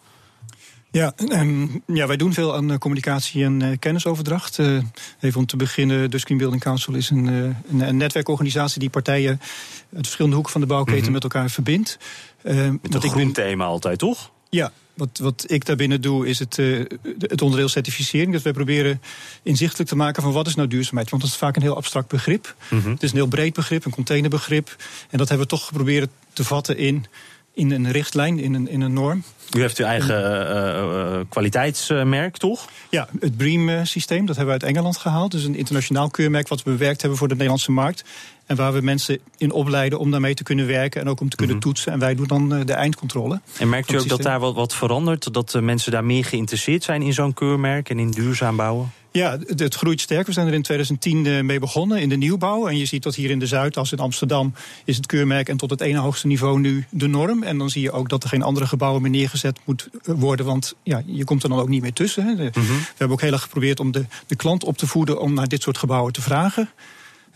Ja, 0.91 1.13
ehm, 1.29 1.67
ja, 1.87 2.07
wij 2.07 2.17
doen 2.17 2.33
veel 2.33 2.55
aan 2.55 2.71
eh, 2.71 2.77
communicatie 2.77 3.43
en 3.43 3.61
eh, 3.61 3.77
kennisoverdracht. 3.79 4.59
Eh, 4.59 4.77
even 5.19 5.39
om 5.39 5.45
te 5.45 5.55
beginnen, 5.57 6.11
de 6.11 6.17
Screen 6.17 6.37
Building 6.37 6.61
Council 6.61 6.93
is 6.93 7.09
een, 7.09 7.27
eh, 7.27 7.35
een, 7.71 7.87
een 7.87 7.97
netwerkorganisatie 7.97 8.79
die 8.79 8.89
partijen 8.89 9.29
uit 9.95 10.05
verschillende 10.05 10.35
hoeken 10.35 10.51
van 10.53 10.61
de 10.61 10.67
bouwketen 10.67 11.01
Mhm. 11.03 11.11
met 11.11 11.23
elkaar 11.23 11.49
verbindt. 11.49 11.97
Eh, 12.47 12.55
Met 12.55 12.79
wat 12.81 13.03
een 13.03 13.09
ik 13.09 13.15
groen 13.15 13.31
thema 13.31 13.65
altijd, 13.65 13.99
toch? 13.99 14.31
Ja, 14.49 14.71
wat, 14.93 15.17
wat 15.21 15.45
ik 15.47 15.65
daarbinnen 15.65 16.01
doe 16.01 16.27
is 16.27 16.39
het, 16.39 16.59
eh, 16.59 16.79
het 17.19 17.41
onderdeel 17.41 17.69
certificering. 17.69 18.31
Dus 18.31 18.41
wij 18.41 18.53
proberen 18.53 19.01
inzichtelijk 19.43 19.89
te 19.89 19.95
maken 19.95 20.23
van 20.23 20.31
wat 20.31 20.47
is 20.47 20.55
nou 20.55 20.67
duurzaamheid. 20.67 21.09
Want 21.09 21.21
dat 21.21 21.31
is 21.31 21.37
vaak 21.37 21.55
een 21.55 21.61
heel 21.61 21.75
abstract 21.75 22.07
begrip. 22.07 22.55
Mhm. 22.69 22.89
Het 22.89 23.03
is 23.03 23.09
een 23.09 23.17
heel 23.17 23.27
breed 23.27 23.53
begrip, 23.53 23.85
een 23.85 23.91
containerbegrip. 23.91 24.75
En 25.09 25.17
dat 25.17 25.29
hebben 25.29 25.47
we 25.47 25.53
toch 25.53 25.65
geprobeerd 25.65 26.09
te 26.33 26.43
vatten 26.43 26.77
in, 26.77 27.05
in 27.57 27.71
een 27.71 27.91
richtlijn, 27.91 28.39
in 28.39 28.53
een, 28.53 28.69
in 28.69 28.81
een 28.81 28.93
norm. 28.93 29.23
U 29.55 29.59
heeft 29.59 29.77
uw 29.77 29.85
eigen 29.85 30.47
eh, 30.47 30.79
eh, 30.79 31.25
kwaliteitsmerk, 31.29 32.37
toch? 32.37 32.69
Ja, 32.89 33.07
het 33.19 33.37
BREEAM-systeem, 33.37 34.25
dat 34.25 34.35
hebben 34.35 34.55
we 34.55 34.61
uit 34.61 34.71
Engeland 34.71 34.97
gehaald. 34.97 35.31
Dus 35.31 35.43
een 35.43 35.55
internationaal 35.55 36.09
keurmerk 36.09 36.47
wat 36.47 36.63
we 36.63 36.71
bewerkt 36.71 37.01
hebben 37.01 37.19
voor 37.19 37.27
de 37.27 37.33
Nederlandse 37.33 37.71
markt. 37.71 38.03
En 38.45 38.55
waar 38.55 38.73
we 38.73 38.81
mensen 38.81 39.19
in 39.37 39.51
opleiden 39.51 39.99
om 39.99 40.11
daarmee 40.11 40.33
te 40.33 40.43
kunnen 40.43 40.67
werken 40.67 41.01
en 41.01 41.09
ook 41.09 41.19
om 41.19 41.29
te 41.29 41.35
kunnen 41.35 41.59
toetsen. 41.59 41.91
En 41.91 41.99
wij 41.99 42.15
doen 42.15 42.27
dan 42.27 42.55
eh, 42.55 42.65
de 42.65 42.73
eindcontrole. 42.73 43.41
En 43.59 43.69
merkt 43.69 43.91
u 43.91 43.97
ook 43.97 44.07
dat 44.07 44.21
daar 44.21 44.39
wat, 44.39 44.55
wat 44.55 44.73
verandert? 44.73 45.33
Dat 45.33 45.49
de 45.49 45.61
mensen 45.61 45.91
daar 45.91 46.05
meer 46.05 46.25
geïnteresseerd 46.25 46.83
zijn 46.83 47.01
in 47.01 47.13
zo'n 47.13 47.33
keurmerk 47.33 47.89
en 47.89 47.99
in 47.99 48.11
duurzaam 48.11 48.55
bouwen? 48.55 48.91
Ja, 49.17 49.37
het, 49.47 49.59
het 49.59 49.75
groeit 49.75 50.01
sterk. 50.01 50.25
We 50.27 50.33
zijn 50.33 50.47
er 50.47 50.53
in 50.53 50.61
2010 50.61 51.25
eh, 51.25 51.41
mee 51.41 51.59
begonnen 51.59 52.01
in 52.01 52.09
de 52.09 52.15
nieuwbouw. 52.17 52.67
En 52.67 52.77
je 52.77 52.85
ziet 52.85 53.03
dat 53.03 53.15
hier 53.15 53.29
in 53.29 53.39
de 53.39 53.45
Zuid, 53.47 53.77
als 53.77 53.91
in 53.91 53.97
Amsterdam, 53.99 54.53
is 54.85 54.95
het 54.97 55.05
keurmerk 55.05 55.49
en 55.49 55.57
tot 55.57 55.69
het 55.69 55.81
ene 55.81 55.97
hoogste 55.99 56.27
niveau 56.27 56.59
nu 56.59 56.85
de 56.89 57.07
norm. 57.07 57.43
En 57.43 57.57
dan 57.57 57.69
zie 57.69 57.81
je 57.81 57.91
ook 57.91 58.09
dat 58.09 58.23
er 58.23 58.29
geen 58.29 58.41
andere 58.43 58.67
gebouwen 58.67 59.01
meer 59.01 59.11
neergezet 59.11 59.59
moet 59.65 59.89
eh, 60.03 60.13
worden. 60.17 60.45
Want 60.45 60.75
ja, 60.83 61.01
je 61.05 61.23
komt 61.23 61.43
er 61.43 61.49
dan 61.49 61.59
ook 61.59 61.69
niet 61.69 61.81
meer 61.81 61.93
tussen. 61.93 62.25
Hè. 62.25 62.35
De- 62.35 62.49
We 62.51 62.61
hebben 62.87 63.09
ook 63.17 63.21
heel 63.21 63.31
erg 63.31 63.41
geprobeerd 63.41 63.79
om 63.79 63.91
de, 63.91 64.05
de 64.27 64.35
klant 64.35 64.63
op 64.63 64.77
te 64.77 64.87
voeden 64.87 65.21
om 65.21 65.33
naar 65.33 65.47
dit 65.47 65.61
soort 65.61 65.77
gebouwen 65.77 66.13
te 66.13 66.21
vragen. 66.21 66.69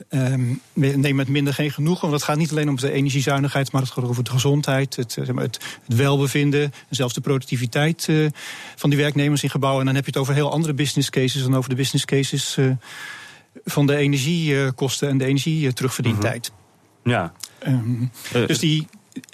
Um, 0.10 0.62
neem 0.74 1.16
met 1.16 1.28
minder 1.28 1.54
geen 1.54 1.72
genoegen. 1.72 2.02
Want 2.02 2.14
het 2.14 2.24
gaat 2.24 2.38
niet 2.38 2.52
alleen 2.52 2.70
om 2.70 2.76
de 2.76 2.92
energiezuinigheid, 2.92 3.72
maar 3.72 3.82
het 3.82 3.92
gaat 3.92 4.04
over 4.04 4.24
de 4.24 4.32
gezondheid, 4.32 4.96
het, 4.96 5.16
het, 5.16 5.28
het 5.38 5.60
welbevinden 5.86 6.62
en 6.62 6.96
zelfs 6.96 7.14
de 7.14 7.22
productiviteit 7.22 8.08
uh, 8.10 8.30
van 8.76 8.90
die 8.90 9.00
werknemers 9.00 9.44
in 9.44 9.50
gebouwen. 9.50 9.80
En 9.80 9.86
dan 9.86 9.96
heb 9.96 10.06
je 10.06 10.12
het 10.12 10.20
over 10.20 10.34
heel 10.34 10.52
andere 10.52 10.74
business 10.74 11.10
cases 11.10 11.42
dan 11.42 11.56
over 11.56 11.70
de 11.70 11.76
business 11.76 12.06
cases 12.06 12.58
uh, 12.58 12.72
van 13.66 13.86
de 13.86 13.96
energiekosten 13.96 15.10
en 15.10 15.18
de 15.18 15.26
energieterugverdientijd. 15.26 16.52
Mm 16.52 16.56
-hmm. 17.04 17.12
Ja. 17.12 17.34
Um, 17.68 18.12
dus 18.32 18.60
die, 18.60 18.88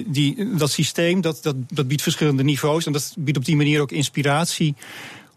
die, 0.07 0.55
dat 0.55 0.71
systeem 0.71 1.21
dat, 1.21 1.43
dat, 1.43 1.55
dat 1.67 1.87
biedt 1.87 2.01
verschillende 2.01 2.43
niveaus 2.43 2.85
en 2.85 2.91
dat 2.91 3.13
biedt 3.17 3.37
op 3.37 3.45
die 3.45 3.55
manier 3.55 3.81
ook 3.81 3.91
inspiratie 3.91 4.75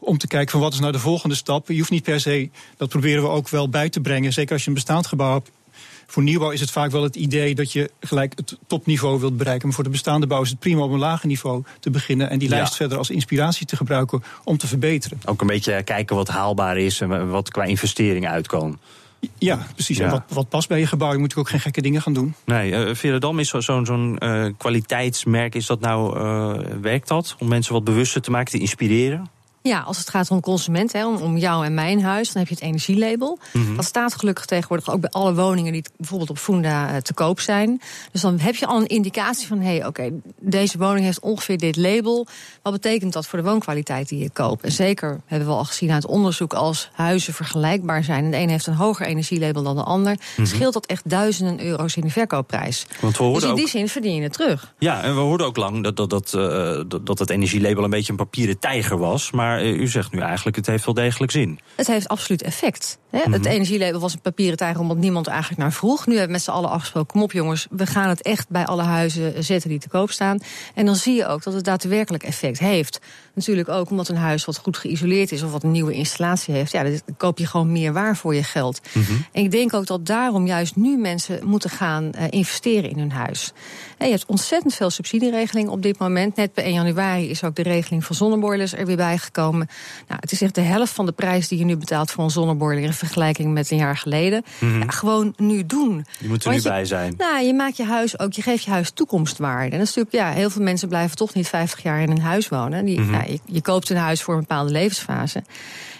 om 0.01 0.19
te 0.19 0.27
kijken 0.27 0.51
van 0.51 0.61
wat 0.61 0.73
is 0.73 0.81
nou 0.81 0.93
de 0.93 0.99
volgende 0.99 1.35
stap. 1.35 1.69
Je 1.69 1.79
hoeft 1.79 1.91
niet 1.91 2.03
per 2.03 2.21
se, 2.21 2.51
dat 2.77 2.89
proberen 2.89 3.23
we 3.23 3.29
ook 3.29 3.49
wel 3.49 3.69
bij 3.69 3.89
te 3.89 4.01
brengen. 4.01 4.33
Zeker 4.33 4.53
als 4.53 4.63
je 4.63 4.69
een 4.69 4.75
bestaand 4.75 5.07
gebouw 5.07 5.33
hebt. 5.33 5.51
Voor 6.07 6.23
nieuwbouw 6.23 6.51
is 6.51 6.61
het 6.61 6.71
vaak 6.71 6.91
wel 6.91 7.03
het 7.03 7.17
idee 7.17 7.55
dat 7.55 7.73
je 7.73 7.91
gelijk 8.01 8.33
het 8.37 8.57
topniveau 8.67 9.21
wilt 9.21 9.37
bereiken. 9.37 9.67
Maar 9.67 9.75
voor 9.75 9.85
de 9.85 9.91
bestaande 9.91 10.27
bouw 10.27 10.43
is 10.43 10.51
het 10.51 10.59
prima 10.59 10.83
om 10.83 10.93
een 10.93 10.99
lager 10.99 11.27
niveau 11.27 11.63
te 11.81 11.91
beginnen. 11.91 12.31
En 12.31 12.39
die 12.39 12.49
lijst 12.49 12.77
verder 12.77 12.99
als 12.99 13.11
inspiratie 13.11 13.67
te 13.67 13.77
gebruiken 13.77 14.23
om 14.45 14.57
te 14.57 14.67
verbeteren. 14.67 15.21
Ook 15.25 15.41
een 15.41 15.47
beetje 15.47 15.83
kijken 15.83 16.17
wat 16.17 16.29
haalbaar 16.29 16.79
is 16.79 17.01
en 17.01 17.31
wat 17.31 17.51
qua 17.51 17.65
investering 17.65 18.29
uitkomt. 18.29 18.79
Ja, 19.39 19.67
precies. 19.75 19.97
Ja. 19.97 20.05
En 20.05 20.11
wat, 20.11 20.23
wat 20.29 20.49
past 20.49 20.69
bij 20.69 20.79
je 20.79 20.87
gebouw? 20.87 21.13
Je 21.13 21.19
moet 21.19 21.37
ook 21.37 21.49
geen 21.49 21.61
gekke 21.61 21.81
dingen 21.81 22.03
gaan 22.03 22.13
doen. 22.13 22.35
Nee, 22.45 22.71
uh, 22.71 22.95
Veradam 22.95 23.39
is 23.39 23.49
zo'n 23.49 23.87
zo 23.87 24.17
uh, 24.19 24.47
kwaliteitsmerk. 24.59 25.55
Is 25.55 25.67
dat 25.67 25.81
nou, 25.81 26.19
uh, 26.19 26.67
werkt 26.81 27.09
dat? 27.09 27.37
Om 27.39 27.49
mensen 27.49 27.73
wat 27.73 27.85
bewuster 27.85 28.23
te 28.23 28.31
maken, 28.31 28.51
te 28.51 28.59
inspireren? 28.59 29.31
Ja, 29.63 29.81
als 29.81 29.99
het 29.99 30.11
gaat 30.11 30.31
om 30.31 30.41
consument, 30.41 30.93
hè, 30.93 31.07
om, 31.07 31.37
jou 31.37 31.65
en 31.65 31.75
mijn 31.75 32.03
huis, 32.03 32.33
dan 32.33 32.43
heb 32.43 32.49
je 32.49 32.55
het 32.55 32.65
energielabel. 32.65 33.39
Mm 33.53 33.65
-hmm. 33.65 33.77
Dat 33.77 33.85
staat 33.85 34.15
gelukkig 34.15 34.45
tegenwoordig 34.45 34.91
ook 34.91 35.01
bij 35.01 35.11
alle 35.11 35.35
woningen 35.35 35.73
die 35.73 35.85
bijvoorbeeld 35.97 36.31
op 36.31 36.39
Funda 36.39 36.91
uh, 36.91 36.97
te 36.97 37.15
koop 37.15 37.41
zijn. 37.41 37.81
Dus 38.13 38.21
dan 38.21 38.39
heb 38.39 38.55
je 38.55 38.67
al 38.67 38.81
een 38.81 38.87
indicatie 38.87 39.47
van, 39.47 39.59
hé, 39.59 39.65
hey, 39.65 39.79
oké, 39.79 39.89
okay, 39.89 40.13
deze 40.39 40.79
woning 40.79 41.05
heeft 41.05 41.21
ongeveer 41.21 41.59
dit 41.59 41.77
label. 41.77 42.27
Wat 42.63 42.73
betekent 42.73 43.13
dat 43.13 43.27
voor 43.27 43.39
de 43.39 43.45
woonkwaliteit 43.45 44.09
die 44.09 44.19
je 44.19 44.31
koopt? 44.31 44.65
En 44.65 44.73
zeker 44.73 45.21
hebben 45.27 45.49
we 45.49 45.55
al 45.55 45.65
gezien 45.65 45.91
uit 45.91 46.07
onderzoek 46.07 46.55
als 46.55 46.91
huizen 46.93 47.35
vergelijkbaar 47.35 48.05
zijn 48.05 48.25
en 48.25 48.31
de 48.31 48.37
ene 48.37 48.51
heeft 48.51 48.67
een 48.67 48.75
hoger 48.75 49.07
energielabel 49.07 49.63
dan 49.63 49.77
de 49.77 49.83
ander, 49.83 50.13
mm 50.13 50.19
-hmm. 50.37 50.47
scheelt 50.47 50.73
dat 50.73 50.87
echt 50.87 51.11
duizenden 51.11 51.67
euro's 51.67 51.97
in 51.97 52.03
de 52.03 52.11
verkoopprijs. 52.11 52.87
Want 53.01 53.19
we 53.19 53.33
dus 53.33 53.43
in 53.43 53.55
die 53.55 53.65
ook... 53.65 53.71
zin 53.71 53.89
verdien 53.89 54.15
je 54.15 54.23
het 54.23 54.33
terug. 54.33 54.75
Ja, 54.79 55.03
en 55.03 55.15
we 55.15 55.21
hoorden 55.21 55.47
ook 55.47 55.57
lang 55.57 55.83
dat, 55.83 55.97
dat, 55.97 56.11
dat, 56.11 56.33
uh, 56.37 56.81
dat 57.03 57.19
het 57.19 57.31
energielabel 57.31 57.85
een 57.85 57.91
beetje 57.91 58.13
een 58.13 58.19
papieren 58.19 58.59
tijger 58.59 58.99
was. 58.99 59.31
Maar 59.31 59.50
maar 59.51 59.65
u 59.65 59.87
zegt 59.87 60.13
nu 60.13 60.21
eigenlijk, 60.21 60.57
het 60.57 60.67
heeft 60.67 60.85
wel 60.85 60.95
degelijk 60.95 61.33
zin. 61.33 61.59
Het 61.77 61.87
heeft 61.87 62.09
absoluut 62.09 62.43
effect. 62.43 62.99
Hè? 63.11 63.19
Mm 63.19 63.25
-hmm. 63.25 63.33
Het 63.33 63.45
energielabel 63.45 64.01
was 64.01 64.13
een 64.13 64.21
papieren 64.21 64.57
tijger 64.57 64.81
omdat 64.81 64.97
niemand 64.97 65.27
eigenlijk 65.27 65.61
naar 65.61 65.73
vroeg. 65.73 66.07
Nu 66.07 66.13
hebben 66.13 66.27
we 66.27 66.33
met 66.33 66.43
z'n 66.43 66.51
allen 66.51 66.71
afgesproken, 66.71 67.13
kom 67.13 67.23
op 67.23 67.33
jongens, 67.33 67.67
we 67.71 67.87
gaan 67.87 68.09
het 68.09 68.23
echt 68.23 68.49
bij 68.49 68.67
alle 68.67 68.83
huizen 68.83 69.45
zetten 69.45 69.71
die 69.71 69.79
te 69.79 69.89
koop 69.89 70.11
staan. 70.11 70.39
En 70.75 70.87
dan 70.87 70.97
zie 70.97 71.15
je 71.15 71.27
ook 71.27 71.43
dat 71.43 71.55
het 71.55 71.65
daadwerkelijk 71.65 72.23
effect 72.23 72.59
heeft. 72.59 73.01
Natuurlijk 73.35 73.69
ook 73.69 73.91
omdat 73.91 74.09
een 74.09 74.17
huis 74.17 74.45
wat 74.45 74.59
goed 74.59 74.77
geïsoleerd 74.77 75.33
is 75.33 75.43
of 75.43 75.53
wat 75.53 75.63
een 75.63 75.71
nieuwe 75.71 75.93
installatie 75.93 76.55
heeft. 76.55 76.73
Ja, 76.73 76.83
dan 76.83 77.01
koop 77.17 77.39
je 77.39 77.47
gewoon 77.47 77.73
meer 77.73 77.93
waar 77.93 78.17
voor 78.17 78.35
je 78.35 78.43
geld. 78.43 78.81
Mm 78.93 79.03
-hmm. 79.03 79.25
En 79.33 79.43
ik 79.43 79.51
denk 79.51 79.75
ook 79.75 79.87
dat 79.87 80.07
daarom 80.07 80.47
juist 80.47 80.77
nu 80.77 80.97
mensen 80.97 81.39
moeten 81.45 81.71
gaan 81.71 82.11
uh, 82.17 82.25
investeren 82.31 82.91
in 82.91 82.99
hun 82.99 83.13
huis. 83.13 83.53
En 83.99 84.07
je 84.07 84.13
hebt 84.13 84.27
ontzettend 84.27 84.75
veel 84.75 84.91
subsidieregelingen 84.91 85.73
op 85.73 85.83
dit 85.83 85.99
moment. 85.99 86.37
Net 86.37 86.55
bij 86.55 86.65
1 86.65 86.75
januari 86.75 87.31
is 87.31 87.45
ook 87.45 87.55
de 87.55 87.63
regeling 87.63 88.05
van 88.05 88.17
zonneboilers 88.17 88.75
er 88.75 88.87
weer 88.87 88.97
bijgekomen. 88.97 89.69
Nou, 90.09 90.21
het 90.21 90.33
is 90.33 90.43
echt 90.43 90.55
de 90.55 90.61
helft 90.61 90.93
van 90.93 91.07
de 91.07 91.13
prijs 91.13 91.49
die 91.49 91.59
je 91.59 91.65
nu 91.65 91.77
betaalt 91.77 92.11
voor 92.11 92.25
een 92.25 92.31
zonneboiler 92.31 92.83
in 92.83 92.93
vergelijking 92.93 93.53
met 93.53 93.71
een 93.71 93.77
jaar 93.77 93.97
geleden. 93.97 94.45
Mm 94.59 94.71
-hmm. 94.71 94.81
ja, 94.81 94.87
gewoon 94.87 95.35
nu 95.37 95.67
doen. 95.67 96.07
Je 96.19 96.29
moet 96.29 96.45
er 96.45 96.53
nu 96.53 96.63
bij 96.63 96.85
zijn. 96.85 97.15
Nou, 97.19 97.45
je 97.45 97.55
maakt 97.55 97.77
je 97.77 97.85
huis 97.85 98.19
ook, 98.19 98.33
je 98.33 98.43
geeft 98.43 98.65
je 98.65 98.71
huis 98.71 98.91
toekomstwaarde. 98.91 99.71
En 99.71 99.79
dat 99.79 99.89
is 99.89 99.95
natuurlijk, 99.95 100.15
ja, 100.15 100.41
heel 100.41 100.51
veel 100.51 100.63
mensen 100.63 100.89
blijven 100.89 101.17
toch 101.17 101.35
niet 101.35 101.49
50 101.49 101.83
jaar 101.83 102.01
in 102.01 102.11
een 102.11 102.21
huis 102.21 102.49
wonen. 102.49 102.85
Die, 102.85 103.01
mm 103.01 103.05
-hmm. 103.05 103.20
Je, 103.27 103.41
je 103.45 103.63
koopt 103.63 103.91
een 103.91 103.97
huis 103.97 104.23
voor 104.23 104.35
een 104.35 104.41
bepaalde 104.41 104.71
levensfase. 104.71 105.43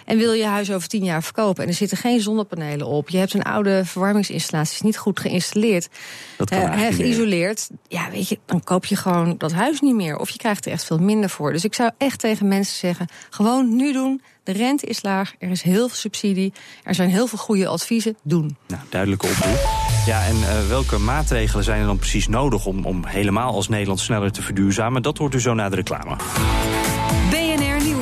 En 0.05 0.17
wil 0.17 0.33
je 0.33 0.45
huis 0.45 0.71
over 0.71 0.87
tien 0.87 1.03
jaar 1.03 1.23
verkopen 1.23 1.63
en 1.63 1.69
er 1.69 1.75
zitten 1.75 1.97
geen 1.97 2.21
zonnepanelen 2.21 2.87
op. 2.87 3.09
Je 3.09 3.17
hebt 3.17 3.33
een 3.33 3.43
oude 3.43 3.85
verwarmingsinstallatie 3.85 4.85
niet 4.85 4.97
goed 4.97 5.19
geïnstalleerd. 5.19 5.89
Dat 6.37 6.49
kan 6.49 6.59
uh, 6.59 6.87
geïsoleerd. 6.91 7.69
Ja, 7.87 8.09
weet 8.09 8.29
je, 8.29 8.39
dan 8.45 8.63
koop 8.63 8.85
je 8.85 8.95
gewoon 8.95 9.35
dat 9.37 9.51
huis 9.51 9.81
niet 9.81 9.95
meer. 9.95 10.17
Of 10.17 10.29
je 10.29 10.37
krijgt 10.37 10.65
er 10.65 10.71
echt 10.71 10.85
veel 10.85 10.97
minder 10.97 11.29
voor. 11.29 11.51
Dus 11.51 11.63
ik 11.63 11.73
zou 11.73 11.91
echt 11.97 12.19
tegen 12.19 12.47
mensen 12.47 12.77
zeggen: 12.77 13.07
gewoon 13.29 13.75
nu 13.75 13.93
doen. 13.93 14.21
De 14.43 14.51
rente 14.51 14.85
is 14.85 15.03
laag, 15.03 15.33
er 15.39 15.49
is 15.49 15.61
heel 15.61 15.87
veel 15.87 15.97
subsidie, 15.97 16.53
er 16.83 16.95
zijn 16.95 17.09
heel 17.09 17.27
veel 17.27 17.37
goede 17.37 17.67
adviezen. 17.67 18.17
Doen. 18.23 18.57
Nou, 18.67 18.81
duidelijke 18.89 19.27
oproep. 19.27 19.69
Ja, 20.05 20.25
en 20.25 20.35
uh, 20.35 20.67
welke 20.67 20.97
maatregelen 20.97 21.63
zijn 21.63 21.79
er 21.79 21.85
dan 21.85 21.97
precies 21.97 22.27
nodig 22.27 22.65
om, 22.65 22.85
om 22.85 23.05
helemaal 23.05 23.53
als 23.53 23.67
Nederland 23.67 23.99
sneller 23.99 24.31
te 24.31 24.41
verduurzamen? 24.41 25.01
Dat 25.01 25.17
hoort 25.17 25.33
u 25.33 25.41
zo 25.41 25.53
na 25.53 25.69
de 25.69 25.75
reclame. 25.75 26.15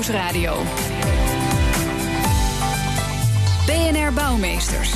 Nieuwsradio. 0.09 0.55
BNR 3.65 4.13
Bouwmeesters. 4.13 4.93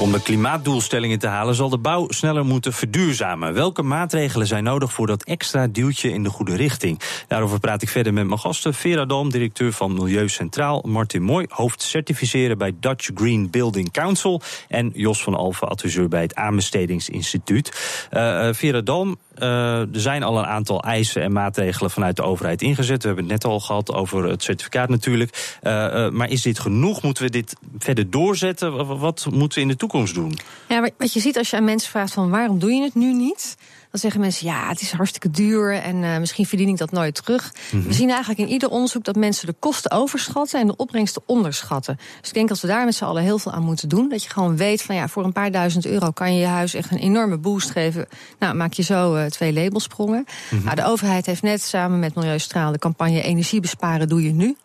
Om 0.00 0.12
de 0.12 0.22
klimaatdoelstellingen 0.22 1.18
te 1.18 1.26
halen 1.26 1.54
zal 1.54 1.68
de 1.68 1.78
bouw 1.78 2.06
sneller 2.08 2.44
moeten 2.44 2.72
verduurzamen. 2.72 3.54
Welke 3.54 3.82
maatregelen 3.82 4.46
zijn 4.46 4.64
nodig 4.64 4.92
voor 4.92 5.06
dat 5.06 5.22
extra 5.22 5.66
duwtje 5.66 6.12
in 6.12 6.22
de 6.22 6.28
goede 6.28 6.56
richting? 6.56 7.00
Daarover 7.28 7.60
praat 7.60 7.82
ik 7.82 7.88
verder 7.88 8.12
met 8.12 8.26
mijn 8.26 8.38
gasten. 8.38 8.74
Vera 8.74 9.04
Dam, 9.04 9.30
directeur 9.30 9.72
van 9.72 9.94
Milieu 9.94 10.28
Centraal. 10.28 10.82
Martin 10.86 11.22
Mooi, 11.22 11.46
hoofd 11.48 11.82
certificeren 11.82 12.58
bij 12.58 12.72
Dutch 12.80 13.10
Green 13.14 13.50
Building 13.50 13.90
Council. 13.90 14.40
En 14.68 14.90
Jos 14.94 15.22
van 15.22 15.34
Alphen, 15.34 15.68
adviseur 15.68 16.08
bij 16.08 16.22
het 16.22 16.34
Aanbestedingsinstituut. 16.34 17.68
Uh, 18.12 18.48
Vera 18.52 18.80
uh, 18.84 19.12
er 19.34 19.88
zijn 19.92 20.22
al 20.22 20.38
een 20.38 20.46
aantal 20.46 20.82
eisen 20.82 21.22
en 21.22 21.32
maatregelen 21.32 21.90
vanuit 21.90 22.16
de 22.16 22.22
overheid 22.22 22.62
ingezet. 22.62 23.02
We 23.02 23.06
hebben 23.06 23.24
het 23.24 23.32
net 23.32 23.44
al 23.52 23.60
gehad 23.60 23.92
over 23.92 24.24
het 24.24 24.42
certificaat 24.42 24.88
natuurlijk. 24.88 25.58
Uh, 25.62 25.72
uh, 25.72 26.10
maar 26.10 26.30
is 26.30 26.42
dit 26.42 26.58
genoeg? 26.58 27.02
Moeten 27.02 27.24
we 27.24 27.30
dit 27.30 27.56
verder 27.78 28.10
doorzetten? 28.10 28.98
Wat 28.98 29.26
moeten 29.30 29.58
we 29.58 29.64
in 29.64 29.70
de 29.70 29.76
toekomst 29.76 30.14
doen? 30.14 30.38
Ja, 30.68 30.90
wat 30.98 31.12
je 31.12 31.20
ziet 31.20 31.38
als 31.38 31.50
je 31.50 31.56
aan 31.56 31.64
mensen 31.64 31.90
vraagt 31.90 32.12
van 32.12 32.30
waarom 32.30 32.58
doe 32.58 32.72
je 32.72 32.82
het 32.82 32.94
nu 32.94 33.12
niet? 33.12 33.56
Dan 33.94 34.02
zeggen 34.02 34.20
mensen, 34.20 34.46
ja, 34.46 34.68
het 34.68 34.80
is 34.80 34.92
hartstikke 34.92 35.30
duur 35.30 35.74
en 35.74 36.02
uh, 36.02 36.18
misschien 36.18 36.46
verdien 36.46 36.68
ik 36.68 36.76
dat 36.76 36.90
nooit 36.90 37.14
terug. 37.14 37.52
Mm 37.52 37.80
-hmm. 37.80 37.88
We 37.88 37.94
zien 37.94 38.10
eigenlijk 38.10 38.40
in 38.40 38.48
ieder 38.48 38.68
onderzoek 38.68 39.04
dat 39.04 39.16
mensen 39.16 39.46
de 39.46 39.54
kosten 39.58 39.90
overschatten 39.90 40.60
en 40.60 40.66
de 40.66 40.76
opbrengsten 40.76 41.22
onderschatten. 41.26 41.96
Dus 42.20 42.28
ik 42.28 42.34
denk 42.34 42.48
dat 42.48 42.60
we 42.60 42.66
daar 42.66 42.84
met 42.84 42.94
z'n 42.94 43.04
allen 43.04 43.22
heel 43.22 43.38
veel 43.38 43.52
aan 43.52 43.62
moeten 43.62 43.88
doen. 43.88 44.08
Dat 44.08 44.22
je 44.22 44.30
gewoon 44.30 44.56
weet 44.56 44.82
van 44.82 44.94
ja, 44.94 45.08
voor 45.08 45.24
een 45.24 45.32
paar 45.32 45.50
duizend 45.50 45.86
euro 45.86 46.10
kan 46.10 46.34
je 46.34 46.40
je 46.40 46.46
huis 46.46 46.74
echt 46.74 46.90
een 46.90 46.98
enorme 46.98 47.36
boost 47.36 47.70
geven. 47.70 48.06
Nou, 48.38 48.54
maak 48.54 48.72
je 48.72 48.82
zo 48.82 49.16
uh, 49.16 49.24
twee 49.24 49.52
labelsprongen. 49.52 50.24
Mm 50.26 50.58
-hmm. 50.58 50.64
nou, 50.64 50.76
de 50.76 50.84
overheid 50.84 51.26
heeft 51.26 51.42
net 51.42 51.62
samen 51.62 51.98
met 51.98 52.14
Milieustraal 52.14 52.72
de 52.72 52.78
campagne 52.78 53.22
Energie 53.22 53.60
besparen 53.60 54.08
doe 54.08 54.22
je 54.22 54.32
nu. 54.32 54.56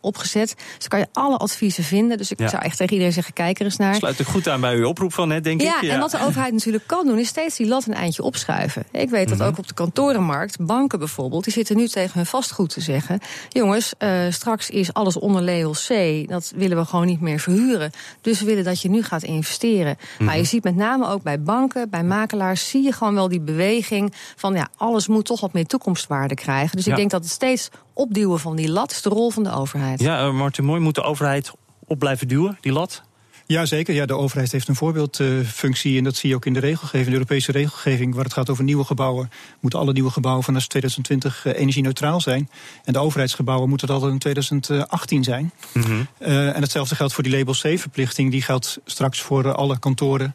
Opgezet. 0.00 0.54
Dus 0.76 0.88
kan 0.88 0.98
je 0.98 1.06
alle 1.12 1.36
adviezen 1.36 1.84
vinden. 1.84 2.18
Dus 2.18 2.30
ik 2.30 2.38
ja. 2.38 2.48
zou 2.48 2.62
echt 2.62 2.76
tegen 2.76 2.92
iedereen 2.92 3.14
zeggen, 3.14 3.32
kijk 3.32 3.58
er 3.58 3.64
eens 3.64 3.76
naar. 3.76 3.94
Sluit 3.94 4.18
ik 4.18 4.26
goed 4.26 4.48
aan 4.48 4.60
bij 4.60 4.74
uw 4.74 4.88
oproep 4.88 5.12
van 5.12 5.28
net, 5.28 5.44
denk 5.44 5.60
ja, 5.60 5.76
ik. 5.76 5.82
Ja, 5.82 5.92
en 5.92 6.00
wat 6.00 6.10
de 6.10 6.20
overheid 6.26 6.52
natuurlijk 6.52 6.86
kan 6.86 7.06
doen, 7.06 7.18
is 7.18 7.28
steeds 7.28 7.56
die 7.56 7.66
lat 7.66 7.86
een 7.86 7.94
eindje 7.94 8.22
opschuiven. 8.22 8.84
Ik 8.92 9.10
weet 9.10 9.28
dat 9.28 9.38
mm 9.38 9.42
-hmm. 9.42 9.52
ook 9.52 9.58
op 9.58 9.68
de 9.68 9.74
kantorenmarkt, 9.74 10.66
banken 10.66 10.98
bijvoorbeeld, 10.98 11.44
die 11.44 11.52
zitten 11.52 11.76
nu 11.76 11.88
tegen 11.88 12.12
hun 12.14 12.26
vastgoed 12.26 12.70
te 12.70 12.80
zeggen. 12.80 13.20
Jongens, 13.48 13.92
uh, 13.98 14.10
straks 14.30 14.70
is 14.70 14.92
alles 14.92 15.18
onder 15.18 15.42
label 15.42 15.72
C. 15.72 16.28
Dat 16.28 16.52
willen 16.56 16.76
we 16.76 16.84
gewoon 16.84 17.06
niet 17.06 17.20
meer 17.20 17.40
verhuren. 17.40 17.90
Dus 18.20 18.40
we 18.40 18.46
willen 18.46 18.64
dat 18.64 18.80
je 18.80 18.88
nu 18.88 19.02
gaat 19.02 19.22
investeren. 19.22 19.96
Mm 19.98 20.06
-hmm. 20.16 20.26
Maar 20.26 20.36
je 20.36 20.44
ziet 20.44 20.64
met 20.64 20.76
name 20.76 21.08
ook 21.08 21.22
bij 21.22 21.42
banken, 21.42 21.90
bij 21.90 22.04
makelaars, 22.04 22.68
zie 22.68 22.82
je 22.82 22.92
gewoon 22.92 23.14
wel 23.14 23.28
die 23.28 23.40
beweging 23.40 24.12
van 24.36 24.54
ja, 24.54 24.68
alles 24.76 25.06
moet 25.06 25.24
toch 25.24 25.40
wat 25.40 25.52
meer 25.52 25.66
toekomstwaarde 25.66 26.34
krijgen. 26.34 26.76
Dus 26.76 26.84
ja. 26.84 26.90
ik 26.90 26.96
denk 26.96 27.10
dat 27.10 27.22
het 27.22 27.32
steeds 27.32 27.70
opduwen 27.96 28.38
van 28.38 28.56
die 28.56 28.70
lat 28.70 28.90
is 28.90 29.02
de 29.02 29.08
rol 29.08 29.30
van 29.30 29.42
de 29.42 29.52
overheid. 29.52 30.00
Ja, 30.00 30.26
uh, 30.26 30.32
Martin 30.32 30.64
Mooi, 30.64 30.80
moet 30.80 30.94
de 30.94 31.02
overheid 31.02 31.52
op 31.84 31.98
blijven 31.98 32.28
duwen, 32.28 32.58
die 32.60 32.72
lat? 32.72 33.02
Ja, 33.46 33.64
zeker. 33.64 33.94
Ja, 33.94 34.06
de 34.06 34.16
overheid 34.16 34.52
heeft 34.52 34.68
een 34.68 34.76
voorbeeldfunctie 34.76 35.92
uh, 35.92 35.98
en 35.98 36.04
dat 36.04 36.16
zie 36.16 36.28
je 36.28 36.34
ook 36.34 36.46
in 36.46 36.52
de 36.52 36.60
regelgeving, 36.60 37.06
de 37.06 37.12
Europese 37.12 37.52
regelgeving, 37.52 38.14
waar 38.14 38.24
het 38.24 38.32
gaat 38.32 38.50
over 38.50 38.64
nieuwe 38.64 38.84
gebouwen. 38.84 39.30
Moeten 39.60 39.78
alle 39.78 39.92
nieuwe 39.92 40.10
gebouwen 40.10 40.44
vanaf 40.44 40.66
2020 40.66 41.44
uh, 41.46 41.60
energie-neutraal 41.60 42.20
zijn. 42.20 42.50
En 42.84 42.92
de 42.92 42.98
overheidsgebouwen 42.98 43.68
moeten 43.68 43.86
dat 43.86 44.02
al 44.02 44.08
in 44.08 44.18
2018 44.18 45.24
zijn. 45.24 45.52
Mm 45.72 45.82
-hmm. 45.82 46.06
uh, 46.18 46.56
en 46.56 46.62
hetzelfde 46.62 46.94
geldt 46.94 47.12
voor 47.12 47.22
die 47.22 47.36
label 47.36 47.54
C-verplichting. 47.54 48.30
Die 48.30 48.42
geldt 48.42 48.78
straks 48.84 49.20
voor 49.20 49.54
alle 49.54 49.78
kantoren 49.78 50.34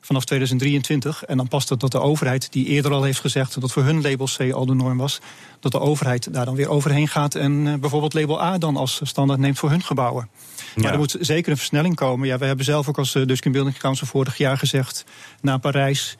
vanaf 0.00 0.24
2023. 0.24 1.24
En 1.24 1.36
dan 1.36 1.48
past 1.48 1.68
het 1.68 1.80
dat 1.80 1.92
de 1.92 2.00
overheid, 2.00 2.52
die 2.52 2.66
eerder 2.66 2.92
al 2.92 3.02
heeft 3.02 3.20
gezegd 3.20 3.60
dat 3.60 3.72
voor 3.72 3.82
hun 3.82 4.02
label 4.02 4.28
C 4.36 4.52
al 4.52 4.66
de 4.66 4.74
norm 4.74 4.98
was, 4.98 5.20
dat 5.60 5.72
de 5.72 5.80
overheid 5.80 6.32
daar 6.32 6.44
dan 6.44 6.54
weer 6.54 6.68
overheen 6.68 7.08
gaat 7.08 7.34
en 7.34 7.52
uh, 7.66 7.74
bijvoorbeeld 7.74 8.14
label 8.14 8.42
A 8.42 8.58
dan 8.58 8.76
als 8.76 9.00
standaard 9.02 9.40
neemt 9.40 9.58
voor 9.58 9.70
hun 9.70 9.82
gebouwen. 9.82 10.28
Ja. 10.74 10.82
Maar 10.82 10.92
er 10.92 10.98
moet 10.98 11.16
zeker 11.20 11.50
een 11.50 11.56
versnelling 11.56 11.94
komen. 11.94 12.28
Ja, 12.28 12.38
we 12.38 12.46
hebben 12.46 12.64
zelf 12.64 12.88
ook 12.88 12.98
als 12.98 13.14
uh, 13.14 13.26
Dutch 13.26 13.50
Building 13.50 13.78
Council 13.78 14.06
vorig 14.06 14.36
jaar 14.36 14.58
gezegd, 14.58 15.04
na 15.40 15.58
Parijs, 15.58 16.16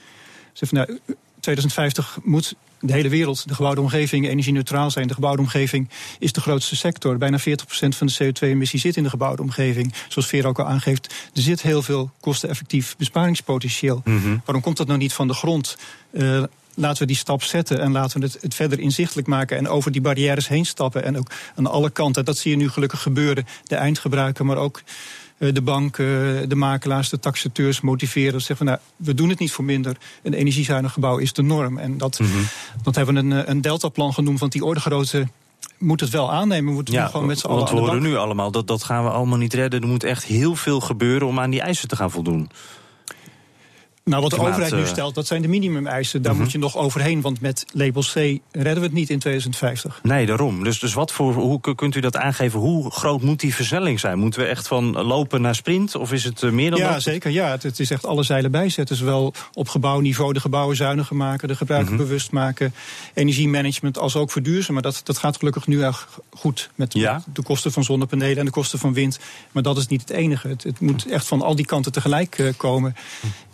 nou, 0.70 0.98
2050 1.40 2.18
moet 2.22 2.54
de 2.80 2.92
hele 2.92 3.08
wereld, 3.08 3.48
de 3.48 3.54
gebouwde 3.54 3.80
omgeving, 3.80 4.28
energie-neutraal 4.28 4.90
zijn. 4.90 5.06
De 5.06 5.14
gebouwde 5.14 5.42
omgeving 5.42 5.88
is 6.18 6.32
de 6.32 6.40
grootste 6.40 6.76
sector. 6.76 7.18
Bijna 7.18 7.38
40% 7.40 7.42
van 7.88 8.06
de 8.06 8.14
CO2-emissie 8.24 8.80
zit 8.80 8.96
in 8.96 9.02
de 9.02 9.08
gebouwde 9.08 9.42
omgeving. 9.42 9.94
Zoals 10.08 10.28
Veer 10.28 10.46
ook 10.46 10.58
al 10.58 10.66
aangeeft, 10.66 11.14
er 11.34 11.42
zit 11.42 11.62
heel 11.62 11.82
veel 11.82 12.10
kosteneffectief 12.20 12.96
besparingspotentieel. 12.96 14.02
Waarom 14.44 14.62
komt 14.62 14.76
dat 14.76 14.86
nou 14.86 14.98
niet 14.98 15.12
van 15.12 15.28
de 15.28 15.34
grond? 15.34 15.76
Uh, 16.12 16.42
laten 16.74 16.98
we 16.98 17.06
die 17.06 17.16
stap 17.16 17.42
zetten 17.42 17.80
en 17.80 17.92
laten 17.92 18.20
we 18.20 18.26
het, 18.26 18.38
het, 18.40 18.54
verder 18.54 18.80
inzichtelijk 18.80 19.28
maken 19.28 19.56
en 19.56 19.68
over 19.68 19.92
die 19.92 20.00
barrières 20.00 20.48
heen 20.48 20.66
stappen. 20.66 21.04
En 21.04 21.18
ook 21.18 21.30
aan 21.54 21.66
alle 21.66 21.90
kanten. 21.90 22.24
Dat 22.24 22.38
zie 22.38 22.50
je 22.50 22.56
nu 22.56 22.68
gelukkig 22.68 23.02
gebeuren. 23.02 23.46
De 23.64 23.76
eindgebruiker, 23.76 24.44
maar 24.44 24.56
ook 24.56 24.82
de 25.38 25.62
banken, 25.62 26.48
de 26.48 26.54
makelaars, 26.54 27.08
de 27.08 27.18
taxateurs 27.18 27.80
motiveren. 27.80 28.40
Zeggen 28.40 28.56
van 28.56 28.66
nou, 28.66 28.78
we 28.96 29.14
doen 29.14 29.28
het 29.28 29.38
niet 29.38 29.52
voor 29.52 29.64
minder. 29.64 29.96
Een 30.22 30.34
energiezuinig 30.34 30.92
gebouw 30.92 31.16
is 31.18 31.32
de 31.32 31.42
norm. 31.42 31.78
En 31.78 31.98
dat, 31.98 32.18
Mhm. 32.20 32.30
dat 32.82 32.94
hebben 32.94 33.14
we 33.14 33.20
een, 33.20 33.50
een 33.50 33.60
deltaplan 33.60 34.14
genoemd, 34.14 34.40
want 34.40 34.52
die 34.52 34.64
orde 34.64 34.80
grootte 34.80 35.28
moet 35.78 36.00
het 36.00 36.10
wel 36.10 36.32
aannemen. 36.32 36.68
We 36.68 36.72
moeten 36.74 36.94
nu 36.94 37.00
gewoon 37.00 37.26
met 37.26 37.38
z'n 37.38 37.46
allen 37.46 37.58
want 37.58 37.70
we 37.70 37.76
horen 37.78 38.02
nu 38.02 38.16
allemaal 38.16 38.50
dat 38.50 38.66
dat 38.66 38.82
gaan 38.84 39.04
we 39.04 39.10
allemaal 39.10 39.38
niet 39.38 39.54
redden. 39.54 39.80
Er 39.82 39.88
moet 39.88 40.04
echt 40.04 40.24
heel 40.24 40.54
veel 40.54 40.80
gebeuren 40.80 41.28
om 41.28 41.40
aan 41.40 41.50
die 41.50 41.60
eisen 41.60 41.88
te 41.88 41.96
gaan 41.96 42.10
voldoen. 42.10 42.50
Nou, 44.08 44.22
wat 44.22 44.30
de 44.30 44.36
Klimaat, 44.36 44.54
overheid 44.54 44.74
nu 44.80 44.86
eh, 44.86 44.92
stelt, 44.92 45.14
dat 45.14 45.26
zijn 45.26 45.42
de 45.42 45.48
minimumeisen. 45.48 46.22
Daar 46.22 46.32
Mhm. 46.32 46.42
moet 46.42 46.52
je 46.52 46.58
nog 46.58 46.76
overheen, 46.76 47.20
want 47.20 47.40
met 47.40 47.64
label 47.72 48.02
C 48.02 48.14
redden 48.52 48.74
we 48.74 48.80
het 48.80 48.92
niet 48.92 49.10
in 49.10 49.18
2050. 49.18 50.00
Nee, 50.02 50.26
daarom. 50.26 50.64
Dus, 50.64 50.78
dus 50.78 50.94
wat 50.94 51.12
voor, 51.12 51.34
hoe 51.34 51.60
kunt 51.74 51.94
u 51.94 52.00
dat 52.00 52.16
aangeven? 52.16 52.60
Hoe 52.60 52.90
groot 52.90 53.22
moet 53.22 53.40
die 53.40 53.54
versnelling 53.54 54.00
zijn? 54.00 54.18
Moeten 54.18 54.40
we 54.40 54.46
echt 54.46 54.68
van 54.68 55.02
lopen 55.02 55.40
naar 55.40 55.54
sprint? 55.54 55.94
Of 55.94 56.12
is 56.12 56.24
het 56.24 56.42
eh, 56.42 56.50
meer 56.50 56.70
dan 56.70 56.78
ja, 56.80 56.92
dat? 56.92 57.02
zeker. 57.02 57.30
Ja, 57.30 57.50
het, 57.50 57.62
het 57.62 57.78
is 57.80 57.90
echt 57.90 58.06
alle 58.06 58.22
zeilen 58.22 58.50
bijzetten. 58.50 58.96
Zowel 58.96 59.34
op 59.54 59.68
gebouwniveau 59.68 60.32
de 60.32 60.40
gebouwen 60.40 60.76
zuiniger 60.76 61.16
maken, 61.16 61.48
de 61.48 61.56
gebruiker 61.56 61.94
Mhm. 61.94 62.02
bewust 62.02 62.30
maken, 62.30 62.74
energiemanagement 63.14 63.98
als 63.98 64.16
ook 64.16 64.30
verduurzamen. 64.30 64.82
Maar 64.82 64.92
dat, 64.92 65.00
dat 65.04 65.18
gaat 65.18 65.36
gelukkig 65.36 65.66
nu 65.66 65.82
erg 65.82 66.08
goed 66.30 66.70
met 66.74 66.92
Ja. 66.94 67.22
de 67.32 67.42
kosten 67.42 67.72
van 67.72 67.84
zonnepanelen 67.84 68.36
en 68.38 68.44
de 68.44 68.50
kosten 68.50 68.78
van 68.78 68.92
wind. 68.92 69.18
Maar 69.52 69.62
dat 69.62 69.76
is 69.76 69.86
niet 69.86 70.00
het 70.00 70.10
enige. 70.10 70.48
Het, 70.48 70.62
het 70.62 70.80
moet 70.80 71.06
echt 71.06 71.26
van 71.26 71.42
al 71.42 71.54
die 71.56 71.66
kanten 71.66 71.92
tegelijk 71.92 72.38
eh, 72.38 72.46
komen. 72.56 72.96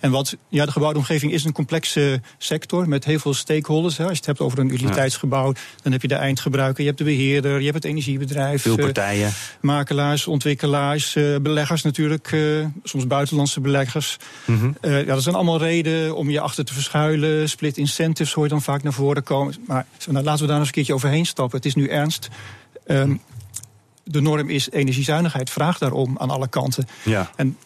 En 0.05 0.11
wat, 0.11 0.37
ja, 0.49 0.65
de 0.65 0.73
gebouwde 0.73 0.99
omgeving 0.99 1.33
is 1.33 1.45
een 1.45 1.53
complexe 1.53 2.21
sector 2.39 2.89
met 2.89 3.05
heel 3.05 3.19
veel 3.19 3.35
stakeholders. 3.35 3.97
Hè. 3.97 4.03
Als 4.03 4.13
je 4.13 4.19
het 4.19 4.27
hebt 4.27 4.41
over 4.41 4.59
een 4.59 4.73
utiliteitsgebouw, 4.73 5.53
dan 5.83 5.93
heb 5.93 6.03
je 6.03 6.09
de 6.09 6.15
eindgebruiker, 6.15 6.81
je 6.81 6.87
hebt 6.87 6.99
de 6.99 7.05
beheerder, 7.05 7.59
je 7.59 7.65
hebt 7.65 7.75
het 7.75 7.85
energiebedrijf. 7.85 8.63
Veel 8.63 8.77
eh, 8.77 8.85
partijen. 8.85 9.33
makelaars, 9.61 10.27
ontwikkelaars, 10.27 11.17
eh, 11.17 11.37
beleggers 11.43 11.83
natuurlijk, 11.83 12.33
eh, 12.33 12.41
soms 12.83 13.07
buitenlandse 13.07 13.61
beleggers. 13.61 14.17
Mhm. 14.45 14.71
Ja, 14.83 15.03
dat 15.03 15.23
zijn 15.23 15.35
allemaal 15.35 15.59
redenen 15.59 16.17
om 16.17 16.31
je 16.31 16.41
achter 16.41 16.65
te 16.65 16.75
verschuilen. 16.75 17.49
Split 17.49 17.77
incentives 17.77 18.33
hoor 18.33 18.45
je 18.45 18.51
dan 18.51 18.63
vaak 18.63 18.83
naar 18.83 18.93
voren 18.93 19.23
komen. 19.23 19.55
Maar 19.67 19.87
nou, 20.07 20.25
laten 20.25 20.43
we 20.43 20.49
daar 20.49 20.59
eens 20.59 20.67
een 20.67 20.75
keertje 20.75 20.95
overheen 20.95 21.27
stappen. 21.27 21.57
Het 21.57 21.67
is 21.67 21.75
nu 21.75 21.89
ernst. 21.89 22.29
Ehm, 22.87 23.15
de 24.05 24.21
norm 24.21 24.49
is 24.49 24.71
energiezuinigheid. 24.71 25.51
Vraag 25.51 25.79
daarom 25.79 26.19
aan 26.19 26.31
alle 26.31 26.49
kanten. 26.49 26.87
Ja. 27.03 27.31
En 27.37 27.57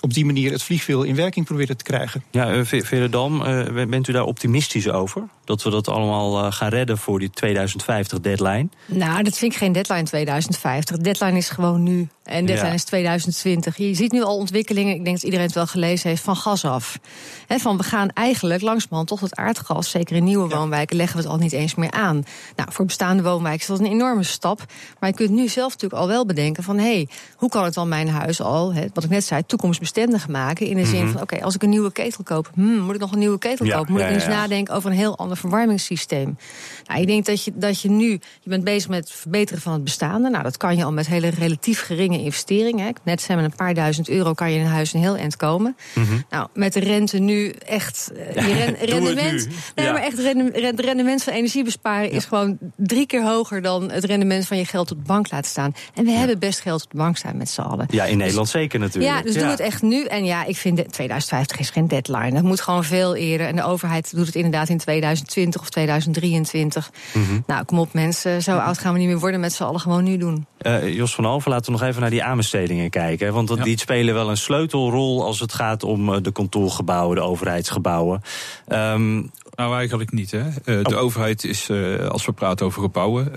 op 0.00 0.14
die 0.14 0.24
manier 0.24 0.52
het 0.52 0.62
vliegwiel 0.62 1.02
in 1.02 1.14
werking 1.14 1.46
proberen 1.46 1.76
te 1.76 1.84
krijgen. 1.84 2.24
Ja, 2.30 2.54
uh, 2.54 2.64
Veredam, 2.64 3.42
uh, 3.42 3.86
bent 3.86 4.08
u 4.08 4.12
daar 4.12 4.24
optimistisch 4.24 4.88
over? 4.88 5.22
Dat 5.44 5.62
we 5.62 5.70
dat 5.70 5.88
allemaal 5.88 6.44
uh, 6.44 6.52
gaan 6.52 6.68
redden 6.68 6.98
voor 6.98 7.18
die 7.18 7.30
2050 7.30 8.20
deadline? 8.20 8.68
Nou, 8.86 9.22
dat 9.22 9.38
vind 9.38 9.52
ik 9.52 9.58
geen 9.58 9.72
deadline 9.72 10.02
2050. 10.02 10.96
De 10.96 11.02
deadline 11.02 11.36
is 11.36 11.50
gewoon 11.50 11.82
nu. 11.82 12.08
En 12.24 12.46
deadline 12.46 12.68
ja. 12.68 12.74
is 12.74 12.84
2020. 12.84 13.76
Je 13.76 13.94
ziet 13.94 14.12
nu 14.12 14.22
al 14.22 14.36
ontwikkelingen, 14.36 14.94
ik 14.94 15.04
denk 15.04 15.16
dat 15.16 15.24
iedereen 15.24 15.46
het 15.46 15.54
wel 15.54 15.66
gelezen 15.66 16.08
heeft, 16.08 16.22
van 16.22 16.36
gas 16.36 16.64
af. 16.64 16.98
He, 17.46 17.58
van 17.58 17.76
we 17.76 17.82
gaan 17.82 18.08
eigenlijk 18.08 18.62
langzamerhand 18.62 19.08
toch 19.08 19.20
het 19.20 19.36
aardgas, 19.36 19.90
zeker 19.90 20.16
in 20.16 20.24
nieuwe 20.24 20.48
ja. 20.48 20.56
woonwijken, 20.56 20.96
leggen 20.96 21.16
we 21.16 21.22
het 21.22 21.32
al 21.32 21.38
niet 21.38 21.52
eens 21.52 21.74
meer 21.74 21.90
aan. 21.90 22.24
Nou, 22.56 22.72
voor 22.72 22.84
bestaande 22.84 23.22
woonwijken 23.22 23.60
is 23.60 23.66
dat 23.66 23.78
een 23.78 23.92
enorme 23.92 24.22
stap. 24.22 24.64
Maar 25.00 25.10
je 25.10 25.16
kunt 25.16 25.30
nu 25.30 25.48
zelf 25.48 25.72
natuurlijk 25.72 26.02
al 26.02 26.08
wel 26.08 26.26
bedenken 26.26 26.62
van 26.62 26.78
hé, 26.78 26.82
hey, 26.82 27.08
hoe 27.36 27.48
kan 27.48 27.66
ik 27.66 27.72
dan 27.72 27.88
mijn 27.88 28.08
huis 28.08 28.40
al, 28.40 28.74
he, 28.74 28.86
wat 28.94 29.04
ik 29.04 29.10
net 29.10 29.24
zei, 29.24 29.46
toekomstbestendig 29.46 30.28
maken? 30.28 30.66
In 30.66 30.76
de 30.76 30.84
zin 30.84 30.94
mm 30.94 31.02
-hmm. 31.02 31.12
van 31.12 31.22
oké, 31.22 31.34
okay, 31.34 31.44
als 31.44 31.54
ik 31.54 31.62
een 31.62 31.68
nieuwe 31.68 31.92
ketel 31.92 32.24
koop, 32.24 32.50
hmm, 32.54 32.78
moet 32.78 32.94
ik 32.94 33.00
nog 33.00 33.12
een 33.12 33.18
nieuwe 33.18 33.38
ketel 33.38 33.66
ja, 33.66 33.76
kopen? 33.76 33.92
Moet 33.92 34.00
ik 34.00 34.08
eens 34.08 34.26
nadenken 34.26 34.74
over 34.74 34.90
een 34.90 34.96
heel 34.96 35.18
ander 35.18 35.36
verwarmingssysteem? 35.36 36.38
Nou, 36.86 37.00
ik 37.00 37.06
denk 37.06 37.26
dat 37.26 37.44
je, 37.44 37.52
dat 37.54 37.80
je 37.80 37.90
nu, 37.90 38.10
je 38.40 38.48
bent 38.48 38.64
bezig 38.64 38.88
met 38.88 38.98
het 38.98 39.12
verbeteren 39.12 39.62
van 39.62 39.72
het 39.72 39.84
bestaande. 39.84 40.30
Nou, 40.30 40.42
dat 40.42 40.56
kan 40.56 40.76
je 40.76 40.84
al 40.84 40.92
met 40.92 41.06
hele 41.06 41.28
relatief 41.28 41.82
geringe 41.82 42.13
investeringen. 42.20 42.84
Hè. 42.84 42.90
Net 43.02 43.22
zijn 43.22 43.38
met 43.38 43.50
een 43.50 43.56
paar 43.56 43.74
duizend 43.74 44.08
euro 44.08 44.32
kan 44.32 44.50
je 44.50 44.58
in 44.58 44.64
een 44.64 44.70
huis 44.70 44.92
een 44.92 45.00
heel 45.00 45.16
eind 45.16 45.36
komen. 45.36 45.76
Mhm. 45.94 46.00
Mm 46.00 46.10
-hmm. 46.10 46.24
Nou, 46.30 46.48
met 46.54 46.72
de 46.72 46.80
rente 46.80 47.18
nu 47.18 47.48
echt 47.50 48.12
uh, 48.36 48.48
je 48.48 48.54
ren, 48.64 48.74
rendement. 48.74 49.48
Nee, 49.74 49.86
ja. 49.86 49.92
maar 49.92 50.02
echt 50.02 50.16
het 50.52 50.80
rendement 50.80 51.22
van 51.22 51.32
energie 51.32 51.64
besparen 51.64 52.10
ja. 52.10 52.16
is 52.16 52.24
gewoon 52.24 52.58
drie 52.76 53.06
keer 53.06 53.24
hoger 53.24 53.62
dan 53.62 53.90
het 53.90 54.04
rendement 54.04 54.46
van 54.46 54.56
je 54.56 54.64
geld 54.64 54.90
op 54.90 54.98
de 54.98 55.04
bank 55.06 55.30
laten 55.30 55.50
staan. 55.50 55.74
En 55.94 56.04
we 56.04 56.10
ja. 56.10 56.18
hebben 56.18 56.38
best 56.38 56.60
geld 56.60 56.84
op 56.84 56.90
de 56.90 56.96
bank 56.96 57.16
staan 57.16 57.36
met 57.36 57.50
z'n 57.50 57.60
allen. 57.60 57.86
Ja, 57.90 58.04
in 58.04 58.16
Nederland 58.16 58.52
dus, 58.52 58.60
zeker 58.60 58.78
natuurlijk. 58.78 59.14
Ja, 59.14 59.22
dus 59.22 59.34
doe 59.34 59.44
het 59.44 59.60
echt 59.60 59.82
nu. 59.82 60.04
En 60.04 60.24
ja, 60.24 60.44
ik 60.44 60.56
vind 60.56 60.92
2050 60.92 61.58
is 61.58 61.70
geen 61.70 61.88
deadline. 61.88 62.32
Dat 62.32 62.42
moet 62.42 62.60
gewoon 62.60 62.84
veel 62.84 63.14
eerder. 63.14 63.46
En 63.46 63.56
de 63.56 63.64
overheid 63.64 64.16
doet 64.16 64.26
het 64.26 64.34
inderdaad 64.34 64.68
in 64.68 64.78
2020 64.78 65.60
of 65.60 65.70
2023. 65.70 66.90
Mm 67.12 67.24
Mhm. 67.24 67.32
-hmm. 67.32 67.44
Nou, 67.46 67.64
kom 67.64 67.78
op 67.78 67.92
mensen. 67.92 68.42
Zo 68.42 68.56
oud 68.56 68.78
gaan 68.78 68.92
we 68.92 68.98
niet 68.98 69.08
meer 69.08 69.18
worden 69.18 69.40
met 69.40 69.52
z'n 69.52 69.62
allen 69.62 69.80
gewoon 69.80 70.04
nu 70.04 70.16
doen. 70.16 70.46
Uh, 70.62 70.94
Jos 70.94 71.14
van 71.14 71.24
Alven, 71.24 71.50
laten 71.50 71.72
we 71.72 71.78
nog 71.78 71.88
even 71.88 72.02
naar 72.04 72.12
die 72.12 72.22
aanbestedingen 72.22 72.90
kijken. 72.90 73.32
Want 73.32 73.48
dat, 73.48 73.58
ja. 73.58 73.64
die 73.64 73.78
spelen 73.78 74.14
wel 74.14 74.30
een 74.30 74.36
sleutelrol 74.36 75.24
als 75.24 75.40
het 75.40 75.52
gaat 75.52 75.82
om 75.82 76.08
uh, 76.08 76.16
de 76.22 76.32
kantoorgebouwen, 76.32 77.16
de 77.16 77.22
overheidsgebouwen. 77.22 78.22
Um, 78.68 79.30
nou, 79.54 79.76
eigenlijk 79.76 80.12
niet. 80.12 80.30
Hè. 80.30 80.46
Oh. 80.46 80.84
De 80.84 80.96
overheid 80.96 81.44
is, 81.44 81.68
uh, 81.68 82.06
als 82.06 82.26
we 82.26 82.32
praten 82.32 82.66
over 82.66 82.82
gebouwen, 82.82 83.32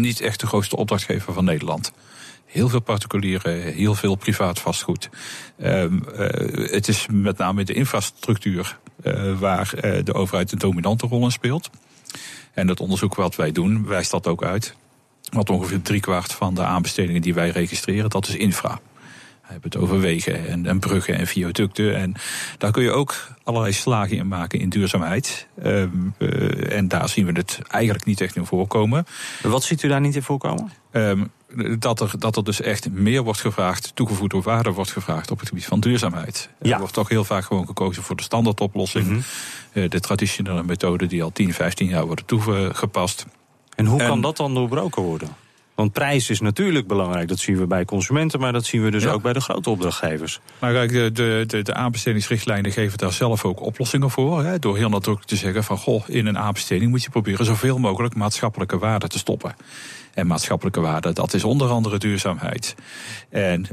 niet 0.00 0.20
echt 0.20 0.40
de 0.40 0.46
grootste 0.46 0.76
opdrachtgever 0.76 1.32
van 1.32 1.44
Nederland. 1.44 1.92
Heel 2.44 2.68
veel 2.68 2.80
particulieren, 2.80 3.62
heel 3.62 3.94
veel 3.94 4.14
privaat 4.14 4.58
vastgoed. 4.58 5.10
Um, 5.62 6.04
het 6.52 6.88
is 6.88 7.06
met 7.10 7.38
name 7.38 7.64
de 7.64 7.72
infrastructuur 7.74 8.78
waar 9.38 9.70
de 10.04 10.14
overheid 10.14 10.52
een 10.52 10.58
dominante 10.58 11.06
rol 11.06 11.24
in 11.24 11.30
speelt. 11.30 11.70
En 12.52 12.68
het 12.68 12.80
onderzoek 12.80 13.14
wat 13.14 13.36
wij 13.36 13.52
doen 13.52 13.86
wijst 13.86 14.10
dat 14.10 14.26
ook 14.26 14.44
uit. 14.44 14.74
Want 15.34 15.50
ongeveer 15.50 15.82
driekwart 15.82 16.32
van 16.32 16.54
de 16.54 16.62
aanbestedingen 16.62 17.22
die 17.22 17.34
wij 17.34 17.50
registreren, 17.50 18.10
dat 18.10 18.28
is 18.28 18.36
infra. 18.36 18.80
We 19.46 19.52
hebben 19.52 19.70
het 19.70 19.80
over 19.80 20.00
wegen 20.00 20.48
en, 20.48 20.66
en 20.66 20.78
bruggen 20.78 21.18
en 21.18 21.26
viaducten. 21.26 21.96
En 21.96 22.14
daar 22.58 22.70
kun 22.70 22.82
je 22.82 22.90
ook 22.90 23.28
allerlei 23.42 23.72
slagen 23.72 24.16
in 24.16 24.28
maken 24.28 24.58
in 24.58 24.68
duurzaamheid. 24.68 25.46
Um, 25.64 26.14
uh, 26.18 26.76
en 26.76 26.88
daar 26.88 27.08
zien 27.08 27.26
we 27.26 27.32
het 27.32 27.58
eigenlijk 27.68 28.04
niet 28.04 28.20
echt 28.20 28.36
in 28.36 28.46
voorkomen. 28.46 29.06
Wat 29.42 29.62
ziet 29.62 29.82
u 29.82 29.88
daar 29.88 30.00
niet 30.00 30.14
in 30.14 30.22
voorkomen? 30.22 30.70
Um, 30.92 31.30
dat, 31.78 32.00
er, 32.00 32.10
dat 32.18 32.36
er 32.36 32.44
dus 32.44 32.60
echt 32.60 32.90
meer 32.90 33.22
wordt 33.22 33.40
gevraagd, 33.40 33.90
toegevoegde 33.94 34.40
waarde 34.40 34.70
wordt 34.70 34.92
gevraagd 34.92 35.30
op 35.30 35.38
het 35.38 35.48
gebied 35.48 35.66
van 35.66 35.80
duurzaamheid. 35.80 36.48
Ja. 36.62 36.72
Er 36.72 36.78
wordt 36.78 36.94
toch 36.94 37.08
heel 37.08 37.24
vaak 37.24 37.44
gewoon 37.44 37.66
gekozen 37.66 38.02
voor 38.02 38.16
de 38.16 38.22
standaardoplossing. 38.22 39.06
Mm 39.06 39.12
-hmm. 39.12 39.82
uh, 39.82 39.90
de 39.90 40.00
traditionele 40.00 40.62
methoden 40.62 41.08
die 41.08 41.22
al 41.22 41.32
10, 41.32 41.52
15 41.52 41.88
jaar 41.88 42.06
worden 42.06 42.24
toegepast. 42.24 43.26
En 43.74 43.86
hoe 43.86 44.00
en, 44.00 44.06
kan 44.06 44.20
dat 44.20 44.36
dan 44.36 44.54
doorbroken 44.54 45.02
worden? 45.02 45.28
Want 45.74 45.92
prijs 45.92 46.30
is 46.30 46.40
natuurlijk 46.40 46.86
belangrijk. 46.86 47.28
Dat 47.28 47.38
zien 47.38 47.56
we 47.56 47.66
bij 47.66 47.84
consumenten, 47.84 48.40
maar 48.40 48.52
dat 48.52 48.64
zien 48.64 48.82
we 48.82 48.90
dus 48.90 49.02
ja. 49.02 49.10
ook 49.10 49.22
bij 49.22 49.32
de 49.32 49.40
grote 49.40 49.70
opdrachtgevers. 49.70 50.40
Maar 50.58 50.72
kijk, 50.72 50.92
de, 50.92 51.10
de, 51.12 51.44
de, 51.46 51.62
de 51.62 51.74
aanbestedingsrichtlijnen 51.74 52.72
geven 52.72 52.98
daar 52.98 53.12
zelf 53.12 53.44
ook 53.44 53.60
oplossingen 53.60 54.10
voor. 54.10 54.44
Hè, 54.44 54.58
door 54.58 54.76
heel 54.76 54.88
nadrukkelijk 54.88 55.30
te 55.30 55.36
zeggen 55.36 55.64
van 55.64 55.78
goh, 55.78 56.08
in 56.08 56.26
een 56.26 56.38
aanbesteding 56.38 56.90
moet 56.90 57.02
je 57.02 57.10
proberen 57.10 57.44
zoveel 57.44 57.78
mogelijk 57.78 58.14
maatschappelijke 58.14 58.78
waarde 58.78 59.08
te 59.08 59.18
stoppen. 59.18 59.56
En 60.14 60.26
maatschappelijke 60.26 60.80
waarde, 60.80 61.12
dat 61.12 61.34
is 61.34 61.44
onder 61.44 61.68
andere 61.68 61.98
duurzaamheid. 61.98 62.74
En 63.30 63.60
uh, 63.60 63.68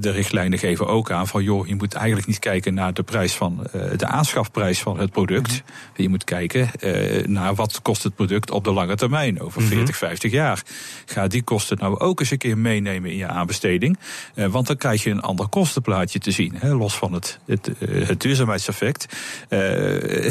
de 0.00 0.10
richtlijnen 0.10 0.58
geven 0.58 0.86
ook 0.86 1.10
aan 1.10 1.26
van 1.26 1.42
joh, 1.42 1.66
je 1.66 1.74
moet 1.74 1.94
eigenlijk 1.94 2.26
niet 2.26 2.38
kijken 2.38 2.74
naar 2.74 2.94
de 2.94 3.02
prijs 3.02 3.34
van 3.34 3.66
uh, 3.74 3.82
de 3.96 4.06
aanschafprijs 4.06 4.80
van 4.80 4.98
het 4.98 5.10
product. 5.10 5.50
Mm 5.50 5.56
-hmm. 5.56 6.02
Je 6.04 6.08
moet 6.08 6.24
kijken 6.24 6.70
uh, 6.80 7.26
naar 7.26 7.54
wat 7.54 7.82
kost 7.82 8.02
het 8.02 8.14
product 8.14 8.50
op 8.50 8.64
de 8.64 8.72
lange 8.72 8.94
termijn, 8.94 9.40
over 9.40 9.60
mm 9.60 9.66
-hmm. 9.66 9.76
40, 9.76 9.96
50 9.96 10.32
jaar. 10.32 10.62
Ga 11.04 11.26
die 11.26 11.42
kosten 11.42 11.78
nou 11.78 11.98
ook 11.98 12.20
eens 12.20 12.30
een 12.30 12.38
keer 12.38 12.58
meenemen 12.58 13.10
in 13.10 13.16
je 13.16 13.26
aanbesteding. 13.26 13.98
Want 14.34 14.66
dan 14.66 14.76
krijg 14.76 15.02
je 15.02 15.10
een 15.10 15.20
ander 15.20 15.48
kostenplaatje 15.48 16.18
te 16.18 16.30
zien. 16.30 16.54
Hè, 16.56 16.74
los 16.74 16.94
van 16.96 17.12
het, 17.12 17.38
het, 17.46 17.70
het 17.78 18.20
duurzaamheidseffect. 18.20 19.06
Uh, 19.48 19.58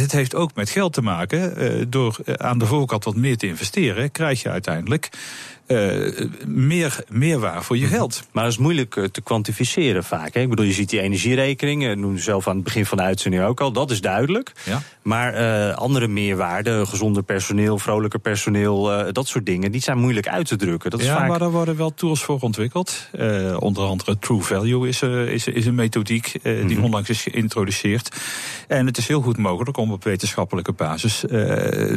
het 0.02 0.12
heeft 0.12 0.36
ook 0.36 0.56
met 0.56 0.70
geld 0.70 0.94
te 0.94 1.02
maken. 1.02 1.64
Uh, 1.64 1.86
door 1.88 2.18
aan 2.38 2.58
de 2.58 2.66
voorkant 2.66 3.04
wat 3.04 3.16
meer 3.16 3.38
te 3.38 3.48
investeren, 3.48 4.12
krijg 4.12 4.42
je 4.42 4.50
uiteindelijk 4.50 5.10
meer, 6.48 7.04
meer 7.10 7.40
waar 7.40 7.64
voor 7.64 7.78
je 7.78 7.88
geld. 7.88 8.24
Maar 8.32 8.44
dat 8.44 8.52
is 8.52 8.58
moeilijk 8.58 8.96
uh, 8.96 9.06
te 9.06 9.22
kwantificeren 9.22 10.04
vaak. 10.04 10.34
Hè? 10.34 10.40
Ik 10.40 10.50
bedoel, 10.50 10.66
je 10.66 10.74
ziet 10.74 10.90
die 10.90 11.02
energierekening, 11.02 11.84
uh, 11.84 11.96
noemde 11.96 12.22
zelf 12.22 12.48
aan 12.48 12.56
het 12.56 12.64
begin 12.64 12.86
van 12.86 12.98
de 12.98 13.04
uitzending 13.04 13.44
ook 13.44 13.62
al, 13.62 13.72
dat 13.72 13.92
is 13.92 14.02
duidelijk. 14.02 14.52
Ja. 14.64 14.82
Maar 15.02 15.34
andere 15.74 16.08
meerwaarden, 16.08 16.88
gezonder 16.88 17.24
personeel, 17.24 17.78
vrolijker 17.78 18.20
personeel, 18.20 19.12
dat 19.12 19.28
soort 19.28 19.46
dingen, 19.46 19.72
die 19.72 19.82
zijn 19.82 19.98
moeilijk 19.98 20.28
uit 20.28 20.48
te 20.48 20.56
drukken. 20.56 20.92
Dat 20.92 21.00
is 21.00 21.06
ja, 21.06 21.18
vaak... 21.18 21.28
maar 21.28 21.40
daar 21.40 21.52
worden 21.52 21.78
wel 21.78 21.94
tools 21.94 22.24
voor 22.24 22.40
ontwikkeld. 22.40 23.10
onder 23.60 23.84
andere 23.84 24.20
True 24.20 24.42
Value 24.42 24.88
is, 24.88 25.02
is, 25.02 25.48
is 25.48 25.66
een 25.66 25.76
methodiek 25.76 26.40
die 26.44 26.64
mm 26.64 26.70
-hmm. 26.70 26.84
onlangs 26.84 27.10
is 27.10 27.22
geïntroduceerd. 27.22 28.16
En 28.68 28.86
het 28.86 28.98
is 28.98 29.08
heel 29.08 29.22
goed 29.22 29.38
mogelijk 29.38 29.78
om 29.78 29.92
op 29.92 30.04
wetenschappelijke 30.04 30.72
basis 30.72 31.24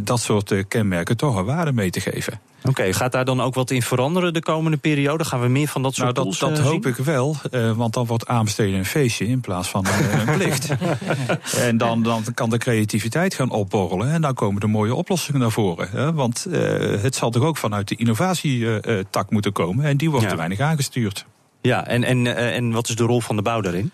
dat 0.02 0.20
soort 0.20 0.54
kenmerken 0.68 1.16
toch 1.16 1.36
een 1.36 1.44
waarde 1.44 1.72
mee 1.72 1.90
te 1.90 2.00
geven. 2.00 2.40
Oké, 2.68 2.80
okay, 2.80 2.92
gaat 2.92 3.12
daar 3.12 3.24
dan 3.24 3.40
ook 3.40 3.54
wat 3.56 3.70
in 3.70 3.82
veranderen 3.82 4.32
de 4.32 4.42
komende 4.42 4.76
periode? 4.76 5.24
Gaan 5.24 5.40
we 5.40 5.48
meer 5.48 5.68
van 5.68 5.82
dat 5.82 5.94
soort 5.94 6.14
nou, 6.14 6.28
dat, 6.28 6.38
dat 6.38 6.58
hoop 6.58 6.82
zien? 6.82 6.92
ik 6.92 7.04
wel, 7.04 7.36
uh, 7.50 7.72
want 7.72 7.94
dan 7.94 8.06
wordt 8.06 8.26
aanbesteden 8.26 8.78
een 8.78 8.84
feestje 8.84 9.26
in 9.26 9.40
plaats 9.40 9.68
van 9.68 9.86
uh, 9.86 10.26
een 10.26 10.34
plicht. 10.34 10.68
en 11.66 11.78
dan, 11.78 12.02
dan 12.02 12.24
kan 12.34 12.50
de 12.50 12.58
creativiteit 12.58 13.34
gaan 13.34 13.50
opborrelen 13.50 14.12
en 14.12 14.20
dan 14.20 14.34
komen 14.34 14.60
de 14.60 14.66
mooie 14.66 14.94
oplossingen 14.94 15.40
naar 15.40 15.50
voren. 15.50 15.88
Hè? 15.90 16.12
Want 16.12 16.46
uh, 16.48 16.58
het 17.02 17.14
zal 17.14 17.30
toch 17.30 17.42
ook 17.42 17.56
vanuit 17.56 17.88
de 17.88 17.96
innovatietak 17.96 19.30
moeten 19.30 19.52
komen 19.52 19.84
en 19.84 19.96
die 19.96 20.10
wordt 20.10 20.24
ja. 20.24 20.30
te 20.30 20.36
weinig 20.36 20.60
aangestuurd. 20.60 21.26
Ja, 21.60 21.86
en, 21.86 22.04
en, 22.04 22.36
en 22.36 22.70
wat 22.70 22.88
is 22.88 22.96
de 22.96 23.04
rol 23.04 23.20
van 23.20 23.36
de 23.36 23.42
bouw 23.42 23.60
daarin? 23.60 23.92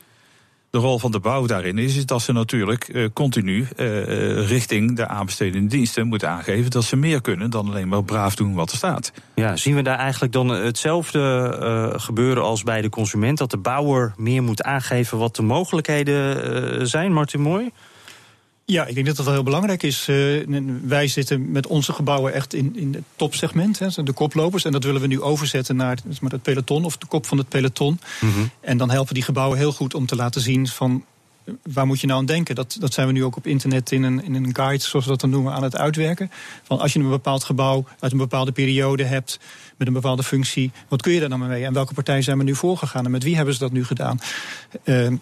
De 0.72 0.78
rol 0.78 0.98
van 0.98 1.10
de 1.10 1.20
bouw 1.20 1.46
daarin 1.46 1.78
is, 1.78 1.96
is 1.96 2.06
dat 2.06 2.22
ze 2.22 2.32
natuurlijk 2.32 2.88
uh, 2.88 3.08
continu 3.12 3.66
uh, 3.76 4.48
richting 4.48 4.96
de 4.96 5.06
aanbestedende 5.06 5.68
diensten 5.68 6.06
moeten 6.06 6.28
aangeven 6.28 6.70
dat 6.70 6.84
ze 6.84 6.96
meer 6.96 7.20
kunnen 7.20 7.50
dan 7.50 7.66
alleen 7.68 7.88
maar 7.88 8.04
braaf 8.04 8.34
doen 8.34 8.54
wat 8.54 8.70
er 8.70 8.76
staat. 8.76 9.12
Ja, 9.34 9.56
zien 9.56 9.74
we 9.74 9.82
daar 9.82 9.98
eigenlijk 9.98 10.32
dan 10.32 10.48
hetzelfde 10.48 11.94
gebeuren 11.96 12.42
als 12.42 12.62
bij 12.62 12.80
de 12.80 12.88
consument? 12.88 13.38
Dat 13.38 13.50
de 13.50 13.56
bouwer 13.56 14.14
meer 14.16 14.42
moet 14.42 14.62
aangeven 14.62 15.18
wat 15.18 15.36
de 15.36 15.42
mogelijkheden 15.42 16.88
zijn, 16.88 17.12
Martin 17.12 17.40
Mooi? 17.40 17.70
Ja, 18.72 18.86
ik 18.86 18.94
denk 18.94 19.06
dat 19.06 19.16
dat 19.16 19.24
wel 19.24 19.34
heel 19.34 19.42
belangrijk 19.42 19.82
is. 19.82 20.08
Uh, 20.08 20.46
wij 20.84 21.08
zitten 21.08 21.50
met 21.50 21.66
onze 21.66 21.92
gebouwen 21.92 22.32
echt 22.32 22.54
in, 22.54 22.76
in 22.76 22.94
het 22.94 23.02
topsegment, 23.16 23.78
hè, 23.78 24.02
de 24.04 24.12
koplopers. 24.12 24.64
En 24.64 24.72
dat 24.72 24.84
willen 24.84 25.00
we 25.00 25.06
nu 25.06 25.20
overzetten 25.20 25.76
naar 25.76 25.98
het 26.28 26.42
peloton 26.42 26.84
of 26.84 26.96
de 26.96 27.06
kop 27.06 27.26
van 27.26 27.38
het 27.38 27.48
peloton. 27.48 28.00
Mm 28.20 28.32
-hmm. 28.32 28.50
En 28.60 28.76
dan 28.76 28.90
helpen 28.90 29.14
die 29.14 29.22
gebouwen 29.22 29.58
heel 29.58 29.72
goed 29.72 29.94
om 29.94 30.06
te 30.06 30.16
laten 30.16 30.40
zien 30.40 30.68
van 30.68 31.04
waar 31.72 31.86
moet 31.86 32.00
je 32.00 32.06
nou 32.06 32.18
aan 32.18 32.26
denken? 32.26 32.54
Dat, 32.54 32.76
dat 32.80 32.92
zijn 32.92 33.06
we 33.06 33.12
nu 33.12 33.24
ook 33.24 33.36
op 33.36 33.46
internet 33.46 33.92
in 33.92 34.02
een, 34.02 34.24
in 34.24 34.34
een 34.34 34.54
guide, 34.54 34.84
zoals 34.84 35.04
we 35.04 35.10
dat 35.10 35.20
dan 35.20 35.30
noemen, 35.30 35.52
aan 35.52 35.62
het 35.62 35.76
uitwerken. 35.76 36.30
Van 36.62 36.78
als 36.78 36.92
je 36.92 36.98
een 36.98 37.08
bepaald 37.08 37.44
gebouw 37.44 37.84
uit 37.98 38.12
een 38.12 38.18
bepaalde 38.18 38.52
periode 38.52 39.04
hebt, 39.04 39.38
met 39.76 39.86
een 39.86 39.92
bepaalde 39.92 40.22
functie, 40.22 40.72
wat 40.88 41.02
kun 41.02 41.12
je 41.12 41.20
daar 41.20 41.28
dan 41.28 41.46
mee? 41.46 41.64
En 41.64 41.72
welke 41.72 41.94
partijen 41.94 42.22
zijn 42.22 42.38
we 42.38 42.44
nu 42.44 42.54
voorgegaan 42.54 43.04
en 43.04 43.10
met 43.10 43.22
wie 43.22 43.36
hebben 43.36 43.54
ze 43.54 43.60
dat 43.60 43.72
nu 43.72 43.84
gedaan? 43.84 44.20
Uh, 44.84 45.12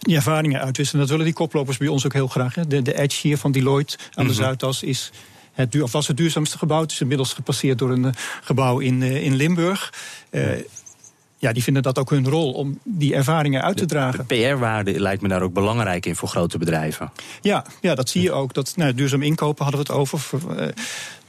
die 0.00 0.16
ervaringen 0.16 0.60
uitwisselen. 0.60 1.00
Dat 1.00 1.10
willen 1.10 1.24
die 1.24 1.34
koplopers 1.34 1.76
bij 1.76 1.88
ons 1.88 2.04
ook 2.04 2.12
heel 2.12 2.28
graag. 2.28 2.54
Hè. 2.54 2.66
De, 2.66 2.82
de 2.82 2.98
Edge 2.98 3.28
hier 3.28 3.38
van 3.38 3.52
Deloitte 3.52 3.96
aan 3.98 4.06
de 4.14 4.22
mm 4.22 4.26
-hmm. 4.26 4.36
Zuidas 4.36 4.82
is 4.82 5.10
het, 5.52 5.72
duur, 5.72 5.82
of 5.82 5.92
was 5.92 6.06
het 6.06 6.16
duurzaamste 6.16 6.58
gebouw. 6.58 6.80
Het 6.80 6.92
is 6.92 7.00
inmiddels 7.00 7.32
gepasseerd 7.32 7.78
door 7.78 7.90
een 7.90 8.04
uh, 8.04 8.10
gebouw 8.42 8.78
in, 8.78 9.00
uh, 9.00 9.24
in 9.24 9.34
Limburg. 9.34 9.92
Uh, 10.30 10.42
ja, 11.38 11.52
die 11.52 11.62
vinden 11.62 11.82
dat 11.82 11.98
ook 11.98 12.10
hun 12.10 12.28
rol 12.28 12.52
om 12.52 12.78
die 12.84 13.14
ervaringen 13.14 13.62
uit 13.62 13.76
te 13.76 13.86
dragen. 13.86 14.24
De, 14.28 14.34
de 14.34 14.48
PR-waarde 14.48 15.00
lijkt 15.00 15.22
me 15.22 15.28
daar 15.28 15.42
ook 15.42 15.52
belangrijk 15.52 16.06
in 16.06 16.16
voor 16.16 16.28
grote 16.28 16.58
bedrijven. 16.58 17.12
Ja, 17.40 17.64
ja 17.80 17.94
dat 17.94 18.08
zie 18.08 18.22
je 18.22 18.32
ook. 18.32 18.54
Dat, 18.54 18.72
nou, 18.76 18.94
duurzaam 18.94 19.22
inkopen 19.22 19.64
hadden 19.64 19.86
we 19.86 19.92
het 19.92 20.00
over. 20.00 20.20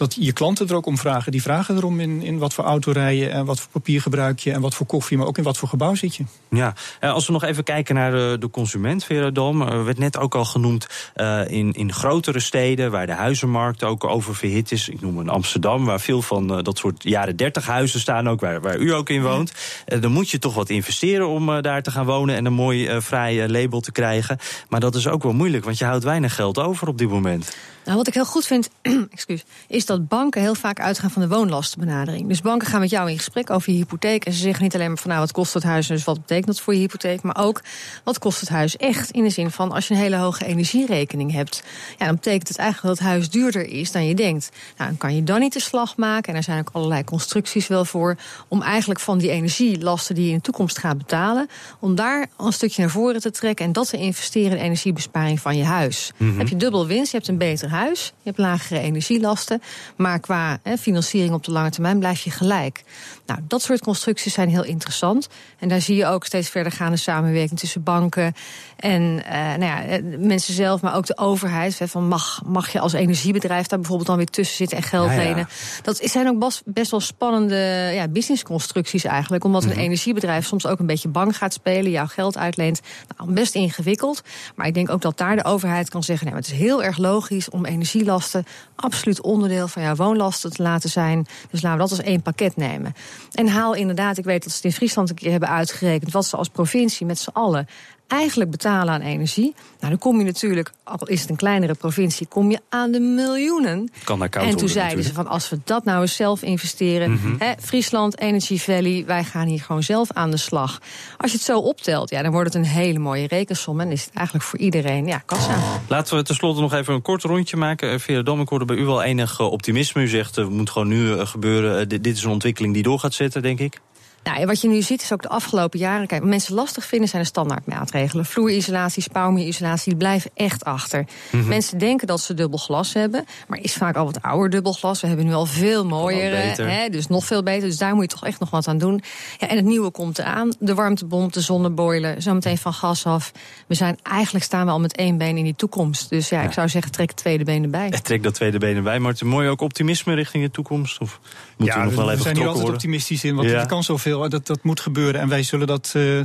Dat 0.01 0.15
je 0.19 0.33
klanten 0.33 0.67
er 0.67 0.75
ook 0.75 0.85
om 0.85 0.97
vragen. 0.97 1.31
Die 1.31 1.41
vragen 1.41 1.75
erom 1.75 1.99
in, 1.99 2.21
in 2.21 2.37
wat 2.37 2.53
voor 2.53 2.63
auto 2.63 2.91
rijden 2.91 3.31
en 3.31 3.45
wat 3.45 3.59
voor 3.59 3.69
papier 3.71 4.01
gebruik 4.01 4.39
je 4.39 4.51
en 4.51 4.61
wat 4.61 4.75
voor 4.75 4.85
koffie, 4.85 5.17
maar 5.17 5.27
ook 5.27 5.37
in 5.37 5.43
wat 5.43 5.57
voor 5.57 5.67
gebouw 5.67 5.95
zit 5.95 6.15
je. 6.15 6.23
Ja, 6.49 6.73
als 6.99 7.25
we 7.25 7.31
nog 7.31 7.43
even 7.43 7.63
kijken 7.63 7.95
naar 7.95 8.11
de, 8.11 8.37
de 8.39 8.49
consument, 8.49 9.03
Veradom, 9.03 9.61
uh, 9.61 9.83
werd 9.83 9.97
net 9.97 10.17
ook 10.17 10.35
al 10.35 10.45
genoemd 10.45 10.87
uh, 11.15 11.41
in, 11.47 11.73
in 11.73 11.93
grotere 11.93 12.39
steden 12.39 12.91
waar 12.91 13.05
de 13.05 13.13
huizenmarkt 13.13 13.83
ook 13.83 14.03
oververhit 14.03 14.71
is. 14.71 14.89
Ik 14.89 15.01
noem 15.01 15.17
een 15.17 15.29
Amsterdam, 15.29 15.85
waar 15.85 15.99
veel 15.99 16.21
van 16.21 16.57
uh, 16.57 16.63
dat 16.63 16.77
soort 16.77 17.03
jaren 17.03 17.35
30 17.35 17.65
huizen 17.65 17.99
staan, 17.99 18.29
ook 18.29 18.39
waar, 18.39 18.61
waar 18.61 18.77
u 18.77 18.93
ook 18.93 19.09
in 19.09 19.21
woont. 19.21 19.53
Dan 19.85 20.11
moet 20.11 20.29
je 20.29 20.39
toch 20.39 20.53
wat 20.53 20.69
investeren 20.69 21.27
om 21.27 21.61
daar 21.61 21.81
te 21.81 21.91
gaan 21.91 22.05
wonen 22.05 22.35
en 22.35 22.45
een 22.45 22.53
mooi 22.53 23.01
vrij 23.01 23.49
label 23.49 23.79
te 23.79 23.91
krijgen. 23.91 24.37
Maar 24.69 24.79
dat 24.79 24.95
is 24.95 25.07
ook 25.07 25.23
wel 25.23 25.33
moeilijk, 25.33 25.65
want 25.65 25.77
je 25.77 25.85
houdt 25.85 26.03
weinig 26.03 26.35
geld 26.35 26.59
over 26.59 26.87
op 26.87 26.97
dit 26.97 27.09
moment. 27.09 27.55
Nou, 27.85 27.97
wat 27.97 28.07
ik 28.07 28.13
heel 28.13 28.25
goed 28.25 28.45
vind, 28.45 28.69
excuus, 29.11 29.43
is 29.67 29.85
dat 29.85 30.07
banken 30.07 30.41
heel 30.41 30.55
vaak 30.55 30.79
uitgaan 30.79 31.11
van 31.11 31.21
de 31.21 31.27
woonlastenbenadering. 31.27 32.27
Dus 32.27 32.41
banken 32.41 32.67
gaan 32.67 32.79
met 32.79 32.89
jou 32.89 33.09
in 33.09 33.17
gesprek 33.17 33.49
over 33.49 33.71
je 33.71 33.77
hypotheek. 33.77 34.25
En 34.25 34.33
ze 34.33 34.39
zeggen 34.39 34.63
niet 34.63 34.75
alleen 34.75 34.87
maar 34.87 34.97
van 34.97 35.09
nou, 35.09 35.21
wat 35.21 35.31
kost 35.31 35.53
het 35.53 35.63
huis 35.63 35.89
en 35.89 35.95
dus 35.95 36.03
wat 36.03 36.19
betekent 36.19 36.45
dat 36.45 36.59
voor 36.59 36.73
je 36.73 36.79
hypotheek. 36.79 37.21
Maar 37.21 37.37
ook 37.39 37.61
wat 38.03 38.19
kost 38.19 38.39
het 38.39 38.49
huis 38.49 38.77
echt. 38.77 39.11
In 39.11 39.23
de 39.23 39.29
zin 39.29 39.51
van 39.51 39.71
als 39.71 39.87
je 39.87 39.93
een 39.93 39.99
hele 39.99 40.15
hoge 40.15 40.45
energierekening 40.45 41.31
hebt. 41.31 41.63
Ja, 41.97 42.05
dan 42.05 42.15
betekent 42.15 42.47
het 42.47 42.57
eigenlijk 42.57 42.87
dat 42.87 43.05
het 43.05 43.07
huis 43.07 43.29
duurder 43.29 43.67
is 43.67 43.91
dan 43.91 44.05
je 44.05 44.15
denkt. 44.15 44.49
Nou, 44.77 44.89
dan 44.89 44.97
kan 44.97 45.15
je 45.15 45.23
dan 45.23 45.39
niet 45.39 45.53
de 45.53 45.61
slag 45.61 45.97
maken. 45.97 46.31
En 46.31 46.37
er 46.37 46.43
zijn 46.43 46.59
ook 46.59 46.69
allerlei 46.71 47.03
constructies 47.03 47.67
wel 47.67 47.85
voor. 47.85 48.17
Om 48.47 48.61
eigenlijk 48.61 48.99
van 48.99 49.17
die 49.17 49.29
energielasten 49.29 50.15
die 50.15 50.23
je 50.23 50.29
in 50.29 50.35
de 50.35 50.43
toekomst 50.43 50.77
gaat 50.77 50.97
betalen. 50.97 51.49
Om 51.79 51.95
daar 51.95 52.27
een 52.37 52.53
stukje 52.53 52.81
naar 52.81 52.91
voren 52.91 53.21
te 53.21 53.31
trekken. 53.31 53.65
En 53.65 53.71
dat 53.71 53.89
te 53.89 53.97
investeren 53.97 54.57
in 54.57 54.63
energiebesparing 54.63 55.39
van 55.39 55.57
je 55.57 55.63
huis. 55.63 56.11
Mm 56.17 56.29
-hmm. 56.29 56.37
Heb 56.37 56.47
je 56.47 56.55
dubbel 56.55 56.87
winst, 56.87 57.11
je 57.11 57.17
hebt 57.17 57.29
een 57.29 57.37
beter 57.37 57.69
huis. 57.71 58.05
Je 58.05 58.29
hebt 58.29 58.38
lagere 58.38 58.79
energielasten. 58.79 59.62
Maar 59.95 60.19
qua 60.19 60.60
financiering 60.79 61.34
op 61.34 61.43
de 61.43 61.51
lange 61.51 61.69
termijn 61.69 61.99
blijf 61.99 62.21
je 62.21 62.31
gelijk. 62.31 62.84
Nou, 63.25 63.39
dat 63.47 63.62
soort 63.62 63.81
constructies 63.81 64.34
zijn 64.34 64.49
heel 64.49 64.63
interessant. 64.63 65.27
En 65.60 65.69
daar 65.69 65.81
zie 65.81 65.95
je 65.95 66.05
ook 66.05 66.25
steeds 66.25 66.49
verder 66.49 66.71
gaande 66.71 66.97
samenwerking 66.97 67.60
tussen 67.60 67.84
banken 67.84 68.34
en 68.77 69.01
uh, 69.01 69.34
nou 69.34 69.63
ja, 69.63 69.99
mensen 70.17 70.53
zelf, 70.53 70.81
maar 70.81 70.95
ook 70.95 71.05
de 71.05 71.17
overheid. 71.17 71.79
Van 71.84 72.07
mag, 72.07 72.41
mag 72.45 72.71
je 72.71 72.79
als 72.79 72.93
energiebedrijf 72.93 73.67
daar 73.67 73.79
bijvoorbeeld 73.79 74.07
dan 74.07 74.17
weer 74.17 74.25
tussen 74.25 74.55
zitten 74.55 74.77
en 74.77 74.84
geld 74.84 75.05
Ja, 75.10 75.12
ja. 75.13 75.23
lenen? 75.23 75.47
Dat 75.84 75.99
zijn 76.03 76.27
ook 76.27 76.62
best 76.65 76.91
wel 76.91 76.99
spannende 76.99 77.55
ja, 77.93 78.07
businessconstructies 78.07 79.03
eigenlijk. 79.03 79.43
Omdat 79.43 79.63
Mhm. 79.63 79.71
een 79.71 79.79
energiebedrijf 79.79 80.45
soms 80.45 80.65
ook 80.65 80.79
een 80.79 80.86
beetje 80.86 81.07
bang 81.07 81.38
gaat 81.38 81.53
spelen, 81.53 81.91
jouw 81.91 82.07
geld 82.07 82.38
uitleent. 82.38 82.81
Nou, 83.17 83.31
best 83.34 83.55
ingewikkeld. 83.55 84.21
Maar 84.55 84.67
ik 84.67 84.73
denk 84.73 84.89
ook 84.89 85.01
dat 85.01 85.17
daar 85.17 85.36
de 85.36 85.43
overheid 85.43 85.89
kan 85.89 86.03
zeggen: 86.03 86.25
nee, 86.25 86.36
maar 86.36 86.43
het 86.43 86.51
is 86.51 86.60
heel 86.60 86.84
erg 86.84 86.97
logisch 86.97 87.49
om 87.49 87.61
energielasten 87.65 88.45
absoluut 88.76 89.21
onderdeel 89.21 89.67
van 89.67 89.82
jouw 89.82 89.95
woonlasten 89.95 90.52
te 90.52 90.63
laten 90.63 90.89
zijn. 90.89 91.28
Dus 91.52 91.62
laten 91.62 91.78
we 91.78 91.89
dat 91.89 91.97
als 91.97 92.08
één 92.08 92.21
pakket 92.21 92.56
nemen. 92.56 92.93
En 93.32 93.47
haal 93.47 93.74
inderdaad, 93.74 94.17
ik 94.17 94.24
weet 94.26 94.43
dat 94.43 94.52
ze 94.52 94.56
het 94.56 94.65
in 94.65 94.74
Friesland 94.74 95.10
een 95.10 95.15
keer 95.15 95.32
hebben 95.32 95.50
uitgerekend, 95.50 96.12
wat 96.12 96.26
ze 96.26 96.38
als 96.38 96.50
provincie 96.50 97.06
met 97.06 97.19
z'n 97.19 97.30
allen 97.34 97.67
eigenlijk 98.12 98.52
betalen 98.52 98.93
aan 98.93 99.02
energie. 99.02 99.54
Nou, 99.80 99.89
dan 99.93 99.97
kom 99.97 100.17
je 100.17 100.26
natuurlijk, 100.26 100.71
al 100.84 101.08
is 101.08 101.21
het 101.21 101.30
een 101.30 101.36
kleinere 101.36 101.74
provincie, 101.74 102.28
kom 102.28 102.52
je 102.52 102.60
aan 102.69 102.91
de 102.91 103.00
miljoenen. 103.00 103.89
Kan 104.04 104.19
daar 104.19 104.30
koud 104.30 104.45
en 104.47 104.56
toen 104.58 104.69
zeiden 104.69 105.04
ze 105.04 105.13
van 105.13 105.28
als 105.28 105.50
we 105.50 105.60
dat 105.63 105.84
nou 105.86 106.02
eens 106.02 106.15
zelf 106.15 106.41
investeren, 106.41 107.12
Mhm. 107.12 107.36
hè, 107.38 107.52
Friesland, 107.60 108.19
Energy 108.19 108.58
Valley, 108.58 109.04
wij 109.06 109.24
gaan 109.24 109.47
hier 109.47 109.62
gewoon 109.62 109.84
zelf 109.84 110.12
aan 110.12 110.32
de 110.32 110.38
slag. 110.38 110.80
Als 111.17 111.32
je 111.32 111.38
het 111.38 111.45
zo 111.45 111.60
optelt, 111.60 112.10
ja, 112.10 112.21
dan 112.21 112.32
wordt 112.32 112.54
het 112.54 112.63
een 112.63 112.69
hele 112.69 113.00
mooie 113.00 113.28
rekensom 113.28 113.80
en 113.80 113.91
is 113.91 114.06
het 114.06 114.13
eigenlijk 114.13 114.45
voor 114.47 114.60
iedereen 114.60 115.06
ja, 115.08 115.17
kassa. 115.26 115.56
Laten 115.88 116.17
we 116.17 116.24
tenslotte 116.24 116.62
nog 116.62 116.74
even 116.74 116.93
een 116.93 117.02
kort 117.02 117.24
rondje 117.24 117.58
maken. 117.58 117.91
Eh, 117.91 118.00
Vera 118.00 118.21
Dam, 118.21 118.41
ik 118.41 118.50
hoorde 118.50 118.65
bij 118.65 118.76
u 118.76 118.86
wel 118.86 119.04
enig 119.04 119.39
eh, 119.39 119.52
optimisme. 119.52 120.02
U 120.02 120.08
zegt, 120.08 120.36
het 120.36 120.50
moet 120.50 120.69
gewoon 120.69 120.88
nu 120.88 121.13
eh, 121.17 121.28
gebeuren. 121.28 121.89
Dit, 121.89 122.04
dit 122.04 122.17
is 122.17 122.24
een 122.24 122.32
ontwikkeling 122.32 122.74
die 122.74 122.84
door 122.84 123.00
gaat 123.00 123.13
zetten, 123.13 123.41
denk 123.41 123.60
ik. 123.60 123.80
Nou, 124.23 124.38
en 124.39 124.47
wat 124.47 124.62
je 124.62 124.67
nu 124.67 124.81
ziet 124.81 125.01
is 125.01 125.12
ook 125.13 125.21
de 125.21 125.29
afgelopen 125.29 125.79
jaren. 125.79 126.07
Kijk, 126.07 126.21
wat 126.21 126.29
mensen 126.29 126.53
lastig 126.55 126.86
vinden 126.86 127.10
zijn 127.10 127.21
de 127.21 127.27
standaardmaatregelen. 127.27 128.25
Vloerisolatie, 128.25 129.01
spouwmuurisolatie, 129.03 129.89
die 129.89 129.97
blijven 129.97 130.31
echt 130.34 130.63
achter. 130.63 131.05
Mhm. 131.31 131.47
Mensen 131.47 131.77
denken 131.77 132.07
dat 132.07 132.21
ze 132.21 132.34
dubbel 132.34 132.57
glas 132.60 132.93
hebben, 132.93 133.25
maar 133.47 133.60
is 133.62 133.73
vaak 133.73 133.95
al 133.95 134.05
wat 134.05 134.21
ouder 134.21 134.49
dubbel 134.49 134.73
glas. 134.73 135.01
We 135.01 135.07
hebben 135.07 135.25
nu 135.25 135.34
al 135.34 135.45
veel 135.45 135.86
mooier, 135.86 136.55
hè, 136.57 136.89
dus 136.89 137.07
nog 137.07 137.25
veel 137.25 137.43
beter. 137.43 137.67
Dus 137.67 137.77
daar 137.77 137.93
moet 137.95 138.12
je 138.12 138.17
toch 138.17 138.25
echt 138.25 138.39
nog 138.39 138.49
wat 138.49 138.67
aan 138.67 138.77
doen. 138.77 139.01
Ja, 139.38 139.47
en 139.47 139.55
het 139.55 139.65
nieuwe 139.65 139.91
komt 139.91 140.19
eraan. 140.19 140.53
De 140.60 140.73
warmtebom, 140.73 141.31
de 141.31 141.41
zonneboiler, 141.41 142.21
zometeen 142.21 142.57
van 142.57 142.73
gas 142.73 143.05
af. 143.05 143.31
We 143.67 143.75
zijn 143.75 143.97
eigenlijk 144.03 144.45
staan 144.45 144.65
we 144.65 144.71
al 144.71 144.79
met 144.79 144.95
één 144.95 145.17
been 145.17 145.38
in 145.38 145.43
die 145.43 145.55
toekomst. 145.55 146.10
Dus 146.10 146.29
ja, 146.29 146.41
ik 146.41 146.51
zou 146.51 146.69
zeggen, 146.69 146.91
trek 146.91 147.07
het 147.10 147.17
tweede 147.17 147.43
been 147.43 147.63
erbij. 147.63 147.89
Trek 147.89 148.23
dat 148.23 148.34
tweede 148.34 148.57
been 148.57 148.75
erbij. 148.75 148.99
Martin, 148.99 149.27
mooi 149.27 149.47
ook 149.47 149.62
optimisme 149.62 150.13
richting 150.13 150.43
de 150.43 150.51
toekomst? 150.51 150.99
Of 150.99 151.19
moet 151.57 151.67
ja, 151.67 151.81
u 151.81 151.84
nog 151.84 151.93
wel 151.95 152.05
we 152.05 152.12
even 152.12 152.23
zijn 152.23 152.36
hier 152.36 152.43
getrokken 152.45 152.47
altijd 152.47 152.62
worden? 152.62 152.73
optimistisch 152.73 153.23
in, 153.23 153.36
want 153.36 153.49
Ja. 153.49 153.60
er 153.60 153.67
kan 153.67 153.84
zoveel. 153.84 154.10
Dat, 154.17 154.47
dat 154.47 154.63
moet 154.63 154.80
gebeuren 154.80 155.21
en 155.21 155.30
wij 155.30 155.43
zullen 155.43 155.67
dat 155.67 155.91
eh, 155.95 156.21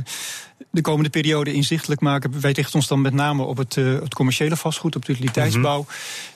de 0.71 0.81
komende 0.81 1.09
periode 1.09 1.53
inzichtelijk 1.53 2.01
maken. 2.01 2.41
Wij 2.41 2.51
richten 2.51 2.75
ons 2.75 2.87
dan 2.87 3.01
met 3.01 3.13
name 3.13 3.43
op 3.43 3.57
het, 3.57 3.75
uh, 3.75 3.99
het 3.99 4.13
commerciële 4.13 4.55
vastgoed, 4.55 4.95
op 4.95 5.05
de 5.05 5.11
utiliteitsbouw. 5.11 5.79
Mm 5.79 5.87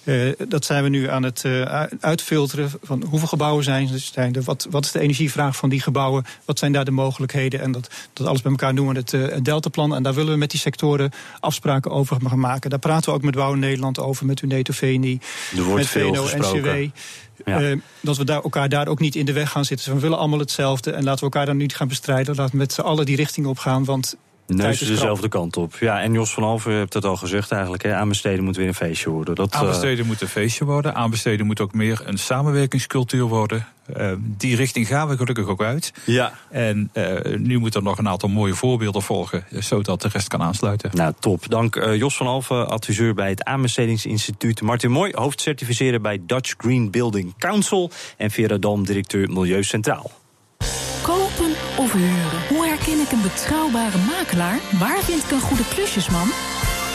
-hmm. 0.03 0.13
uh, 0.13 0.34
dat 0.47 0.65
zijn 0.65 0.84
we 0.84 0.89
nu 0.89 1.10
aan 1.10 1.23
het 1.23 1.43
uh, 1.45 1.84
uitfilteren 1.99 2.71
van 2.84 3.03
hoeveel 3.10 3.27
gebouwen 3.27 3.63
zijn 3.63 3.89
er, 4.15 4.41
wat, 4.43 4.67
wat 4.69 4.86
is 4.86 4.91
de 4.91 4.99
energievraag 4.99 5.55
van 5.55 5.69
die 5.69 5.81
gebouwen, 5.81 6.25
wat 6.45 6.60
zijn 6.60 6.71
daar 6.71 6.86
de 6.86 6.91
mogelijkheden. 6.91 7.62
En 7.62 7.71
dat, 7.71 7.89
dat 8.13 8.27
alles 8.27 8.41
bij 8.41 8.51
elkaar 8.51 8.73
noemen 8.73 8.93
we 8.93 8.99
het, 8.99 9.31
het 9.31 9.45
Deltaplan. 9.45 9.95
En 9.95 10.03
daar 10.03 10.13
willen 10.13 10.31
we 10.31 10.38
met 10.38 10.51
die 10.51 10.60
sectoren 10.60 11.12
afspraken 11.39 11.91
over 11.91 12.17
gaan 12.27 12.39
maken. 12.39 12.69
Daar 12.69 12.79
praten 12.79 13.10
we 13.10 13.15
ook 13.15 13.23
met 13.23 13.36
Bouw 13.36 13.53
Nederland 13.53 13.99
over, 13.99 14.25
met 14.25 14.41
Uneto 14.41 14.73
Veni, 14.73 15.19
met 15.75 15.88
VNO, 15.88 16.27
NCW. 16.38 16.67
Ja. 17.45 17.62
Uh, 17.62 17.77
dat 17.99 18.17
we 18.17 18.23
daar, 18.23 18.43
elkaar 18.43 18.69
daar 18.69 18.88
ook 18.88 18.99
niet 18.99 19.15
in 19.15 19.25
de 19.25 19.34
weg 19.34 19.49
gaan 19.49 19.65
zitten. 19.65 19.86
Dus 19.86 19.95
we 19.95 20.01
willen 20.01 20.17
allemaal 20.17 20.39
hetzelfde 20.39 20.91
en 20.91 21.03
laten 21.03 21.19
we 21.19 21.31
elkaar 21.31 21.45
dan 21.45 21.57
niet 21.57 21.75
gaan 21.75 21.88
bestrijden. 21.88 22.36
Laten 22.36 22.51
we 22.51 22.57
met 22.57 22.73
z'n 22.73 22.81
allen 22.81 23.05
die 23.05 23.15
richting 23.15 23.45
op 23.45 23.60
gaan. 23.60 23.86
Want 23.86 24.11
Neus 24.47 24.80
dezelfde 24.80 25.27
kant 25.27 25.58
op. 25.58 25.75
Ja, 25.80 26.01
en 26.01 26.13
Jos 26.13 26.34
van 26.34 26.43
Alven 26.43 26.73
hebt 26.73 26.93
het 26.93 27.06
al 27.06 27.17
gezegd 27.17 27.51
eigenlijk. 27.51 27.84
Hè, 27.84 27.95
aanbesteden 27.95 28.43
moet 28.43 28.56
weer 28.56 28.67
een 28.67 28.73
feestje 28.73 29.10
worden. 29.10 29.36
Dat, 29.36 29.54
aanbesteden 29.54 29.99
uh... 29.99 30.06
moet 30.06 30.21
een 30.21 30.27
feestje 30.27 30.65
worden. 30.65 30.95
Aanbesteden 30.95 31.45
moet 31.45 31.60
ook 31.60 31.73
meer 31.73 32.01
een 32.06 32.17
samenwerkingscultuur 32.17 33.23
worden. 33.23 33.67
Uh, 33.97 34.12
die 34.19 34.56
richting 34.56 34.88
gaan 34.88 35.08
we 35.08 35.17
gelukkig 35.17 35.47
ook 35.47 35.62
uit. 35.63 35.93
Ja. 36.06 36.34
En 36.49 36.89
uh, 36.93 37.38
nu 37.38 37.58
moet 37.58 37.75
er 37.75 37.84
nog 37.84 37.97
een 37.97 38.08
aantal 38.08 38.30
mooie 38.30 38.54
voorbeelden 38.54 39.01
volgen, 39.01 39.45
zodat 39.49 40.01
de 40.01 40.08
rest 40.08 40.27
kan 40.27 40.41
aansluiten. 40.41 40.89
Nou, 40.93 41.13
top. 41.19 41.49
Dank 41.49 41.75
uh, 41.75 41.95
Jos 41.95 42.17
van 42.17 42.27
Alven, 42.27 42.69
adviseur 42.69 43.13
bij 43.13 43.30
het 43.30 43.43
Aanbestedingsinstituut. 43.43 44.62
Martin 44.62 44.91
Mooi, 44.91 45.12
hoofdcertificeren 45.15 46.01
bij 46.01 46.21
Dutch 46.25 46.54
Green 46.58 46.91
Building 46.91 47.34
Council. 47.38 47.91
En 48.17 48.32
Vera 48.32 48.58
Dam, 48.58 48.86
directeur 48.86 49.30
Milieu 49.30 49.63
Centraal. 49.63 50.12
Kopen 51.01 51.51
of 51.77 51.93
huren? 51.93 52.41
Herken 52.82 53.00
ik 53.00 53.12
een 53.12 53.22
betrouwbare 53.22 53.98
makelaar? 53.98 54.60
Waar 54.80 55.04
vind 55.04 55.24
ik 55.24 55.32
een 55.32 55.41
goede 55.41 55.67
klusjesman? 55.67 56.28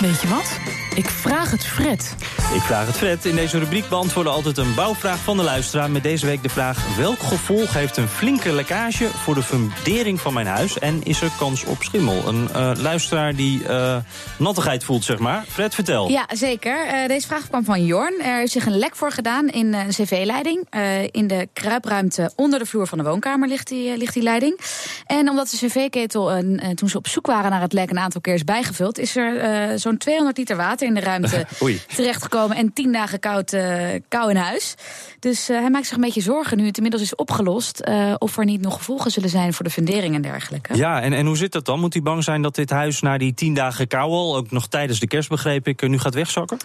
Weet 0.01 0.20
je 0.20 0.29
wat? 0.29 0.59
Ik 0.96 1.09
vraag 1.09 1.50
het 1.50 1.64
Fred. 1.66 2.14
Ik 2.54 2.61
vraag 2.61 2.87
het 2.87 2.96
Fred. 2.96 3.24
In 3.24 3.37
deze 3.37 3.59
rubriek 3.59 3.88
beantwoorden 3.88 4.32
altijd 4.32 4.59
een 4.59 4.74
bouwvraag 4.74 5.18
van 5.18 5.37
de 5.37 5.42
luisteraar. 5.42 5.90
Met 5.90 6.02
deze 6.02 6.26
week 6.26 6.42
de 6.42 6.48
vraag: 6.48 6.96
welk 6.96 7.18
gevolg 7.18 7.72
heeft 7.72 7.96
een 7.96 8.09
flinke 8.09 8.52
lekkage 8.52 9.06
voor 9.06 9.35
de 9.35 9.42
fundering 9.42 10.20
van 10.20 10.35
mijn 10.35 10.46
huis? 10.46 10.78
En 10.78 11.04
is 11.04 11.22
er 11.22 11.30
kans 11.38 11.64
op 11.64 11.82
schimmel? 11.82 12.28
Een 12.28 12.48
uh, 12.56 12.72
luisteraar 12.76 13.35
die 13.35 13.62
uh, 13.62 13.96
nattigheid 14.38 14.85
voelt, 14.85 15.04
zeg 15.04 15.18
maar. 15.18 15.44
Fred, 15.48 15.74
vertel. 15.74 16.09
Ja, 16.09 16.28
zeker. 16.32 16.87
Uh, 16.87 17.06
deze 17.06 17.26
vraag 17.26 17.48
kwam 17.48 17.64
van 17.64 17.85
Jorn. 17.85 18.20
Er 18.20 18.42
is 18.42 18.52
zich 18.52 18.66
een 18.66 18.78
lek 18.78 18.96
voor 18.96 19.12
gedaan 19.12 19.48
in 19.48 19.74
een 19.74 19.88
cv-leiding. 19.88 20.66
in 21.11 21.26
de 21.26 21.48
kruipruimte 21.52 22.30
onder 22.37 22.59
de 22.59 22.66
vloer 22.66 22.87
van 22.87 22.98
de 22.98 23.04
woonkamer 23.04 23.48
ligt 23.48 23.68
die, 23.68 23.96
ligt 23.96 24.14
die 24.14 24.22
leiding. 24.22 24.61
En 25.06 25.28
omdat 25.28 25.48
de 25.48 25.66
cv-ketel, 25.66 26.42
toen 26.74 26.88
ze 26.88 26.96
op 26.96 27.09
zoek 27.09 27.26
waren 27.26 27.50
naar 27.50 27.61
het 27.61 27.72
lek, 27.72 27.90
een 27.90 27.98
aantal 27.98 28.20
keer 28.20 28.35
is 28.35 28.44
bijgevuld, 28.44 28.98
is 28.98 29.16
er 29.16 29.78
zo'n 29.78 29.96
200 29.96 30.37
liter 30.37 30.56
water 30.56 30.86
in 30.87 30.94
de 30.94 31.01
ruimte 31.01 31.46
terechtgekomen. 31.96 32.57
En 32.57 32.72
tien 32.72 32.92
dagen 32.92 33.20
koud, 33.20 33.53
uh, 33.53 33.88
kou 34.09 34.31
in 34.31 34.37
huis. 34.37 34.75
Dus 35.18 35.51
uh, 35.51 35.59
hij 35.61 35.70
maakt 35.70 35.87
zich 35.87 35.94
een 35.94 36.01
beetje 36.01 36.20
zorgen 36.20 36.57
nu 36.57 36.66
het 36.66 36.77
inmiddels 36.77 37.03
is 37.03 37.14
opgelost. 37.14 37.83
Uh, 37.88 38.14
of 38.18 38.38
er 38.38 38.44
niet 38.44 38.61
nog 38.61 38.75
gevolgen 38.75 39.11
zullen 39.11 39.29
zijn 39.29 39.53
voor 39.53 39.64
de 39.64 39.70
fundering 39.70 40.14
en 40.14 40.22
dergelijke. 40.22 40.77
Ja, 40.77 41.01
en, 41.03 41.12
en 41.12 41.27
hoe 41.27 41.37
zit 41.37 41.53
dat 41.53 41.64
dan? 41.64 41.81
Moet 41.81 41.92
hij 41.92 42.03
bang 42.03 42.25
zijn 42.25 42.42
dat 42.42 42.55
dit 42.55 42.70
huis 42.70 43.01
na 43.01 43.18
die 43.18 43.35
tien 43.35 43.55
dagen 43.55 43.88
kou 43.88 44.11
al, 44.11 44.37
ook 44.37 44.51
nog 44.51 44.68
tijdens 44.68 45.01
de 45.01 45.07
kerst 45.07 45.29
begreep 45.29 45.68
ik, 45.68 45.88
nu 45.88 45.99
gaat 45.99 46.14
wegzakken? 46.14 46.59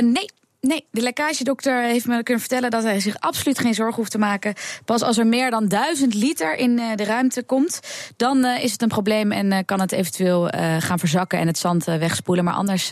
nee. 0.00 0.30
Nee, 0.66 0.84
de 0.90 1.00
lekkagedokter 1.00 1.82
heeft 1.82 2.06
me 2.06 2.22
kunnen 2.22 2.40
vertellen 2.40 2.70
dat 2.70 2.82
hij 2.82 3.00
zich 3.00 3.16
absoluut 3.18 3.58
geen 3.58 3.74
zorgen 3.74 3.96
hoeft 3.96 4.10
te 4.10 4.18
maken. 4.18 4.54
Pas 4.84 5.02
als 5.02 5.18
er 5.18 5.26
meer 5.26 5.50
dan 5.50 5.68
duizend 5.68 6.14
liter 6.14 6.56
in 6.56 6.76
de 6.76 7.04
ruimte 7.04 7.42
komt, 7.42 7.80
dan 8.16 8.44
is 8.44 8.72
het 8.72 8.82
een 8.82 8.88
probleem 8.88 9.32
en 9.32 9.64
kan 9.64 9.80
het 9.80 9.92
eventueel 9.92 10.48
gaan 10.78 10.98
verzakken 10.98 11.38
en 11.38 11.46
het 11.46 11.58
zand 11.58 11.84
wegspoelen. 11.84 12.44
Maar 12.44 12.54
anders 12.54 12.90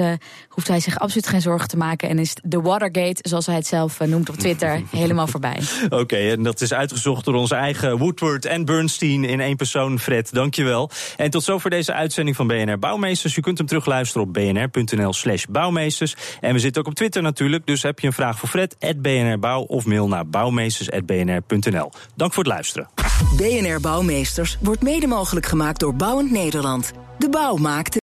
hoeft 0.49 0.69
hij 0.69 0.81
zich 0.81 0.99
absoluut 0.99 1.27
geen 1.27 1.41
zorgen 1.41 1.69
te 1.69 1.77
maken 1.77 2.09
en 2.09 2.19
is 2.19 2.33
de 2.43 2.61
Watergate, 2.61 3.29
zoals 3.29 3.47
hij 3.47 3.55
het 3.55 3.67
zelf 3.67 4.01
noemt 4.01 4.29
op 4.29 4.37
Twitter, 4.37 4.83
helemaal 4.91 5.27
voorbij. 5.27 5.59
Oké, 5.85 5.97
okay, 5.97 6.31
en 6.31 6.43
dat 6.43 6.61
is 6.61 6.73
uitgezocht 6.73 7.25
door 7.25 7.35
onze 7.35 7.55
eigen 7.55 7.99
Woodward 7.99 8.45
en 8.45 8.65
Bernstein 8.65 9.25
in 9.25 9.41
één 9.41 9.57
persoon. 9.57 9.99
Fred, 9.99 10.33
dankjewel. 10.33 10.91
En 11.17 11.31
tot 11.31 11.43
zover 11.43 11.71
deze 11.71 11.93
uitzending 11.93 12.37
van 12.37 12.47
BNR 12.47 12.79
Bouwmeesters. 12.79 13.37
U 13.37 13.41
kunt 13.41 13.59
hem 13.59 13.67
terugluisteren 13.67 14.27
op 14.27 14.33
bnr.nl/slash 14.33 15.45
bouwmeesters. 15.45 16.15
En 16.41 16.53
we 16.53 16.59
zitten 16.59 16.83
ook 16.83 16.89
op 16.89 16.95
Twitter 16.95 17.23
natuurlijk. 17.23 17.64
Dus 17.65 17.83
heb 17.83 17.99
je 17.99 18.07
een 18.07 18.13
vraag 18.13 18.39
voor 18.39 18.49
Fred, 18.49 18.77
BNR 19.03 19.39
Bouw 19.39 19.63
of 19.63 19.85
mail 19.85 20.09
naar 20.09 20.27
bouwmeesters.bnr.nl. 20.27 21.91
Dank 22.17 22.33
voor 22.33 22.45
het 22.45 22.53
luisteren. 22.53 22.89
BNR 23.37 23.81
Bouwmeesters 23.81 24.59
wordt 24.61 24.83
mede 24.83 25.07
mogelijk 25.07 25.47
gemaakt 25.47 25.81
door 25.81 25.95
Bouwend 25.95 26.31
Nederland. 26.31 26.93
De 27.19 27.29
bouw 27.29 27.57
maakt. 27.57 28.03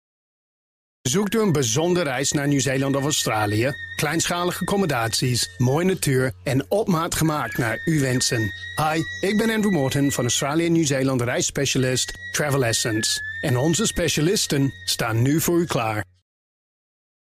Zoekt 1.02 1.36
u 1.36 1.42
een 1.42 1.52
bijzondere 1.52 2.10
reis 2.10 2.32
naar 2.32 2.48
Nieuw-Zeeland 2.48 2.96
of 2.96 3.04
Australië? 3.04 3.72
Kleinschalige 3.96 4.60
accommodaties, 4.60 5.56
mooie 5.58 5.86
natuur 5.86 6.34
en 6.44 6.66
op 6.70 6.88
maat 6.88 7.16
gemaakt 7.16 7.58
naar 7.58 7.82
uw 7.86 8.00
wensen. 8.00 8.52
Hi, 8.76 9.28
ik 9.28 9.38
ben 9.38 9.50
Andrew 9.50 9.74
Morton 9.74 10.12
van 10.12 10.24
Australië 10.24 10.66
en 10.66 10.72
Nieuw-Zeeland 10.72 11.22
reisspecialist 11.22 12.14
Travel 12.32 12.66
Essence. 12.66 13.22
En 13.42 13.58
onze 13.58 13.86
specialisten 13.86 14.74
staan 14.86 15.22
nu 15.22 15.42
voor 15.42 15.60
u 15.60 15.66
klaar. 15.66 16.11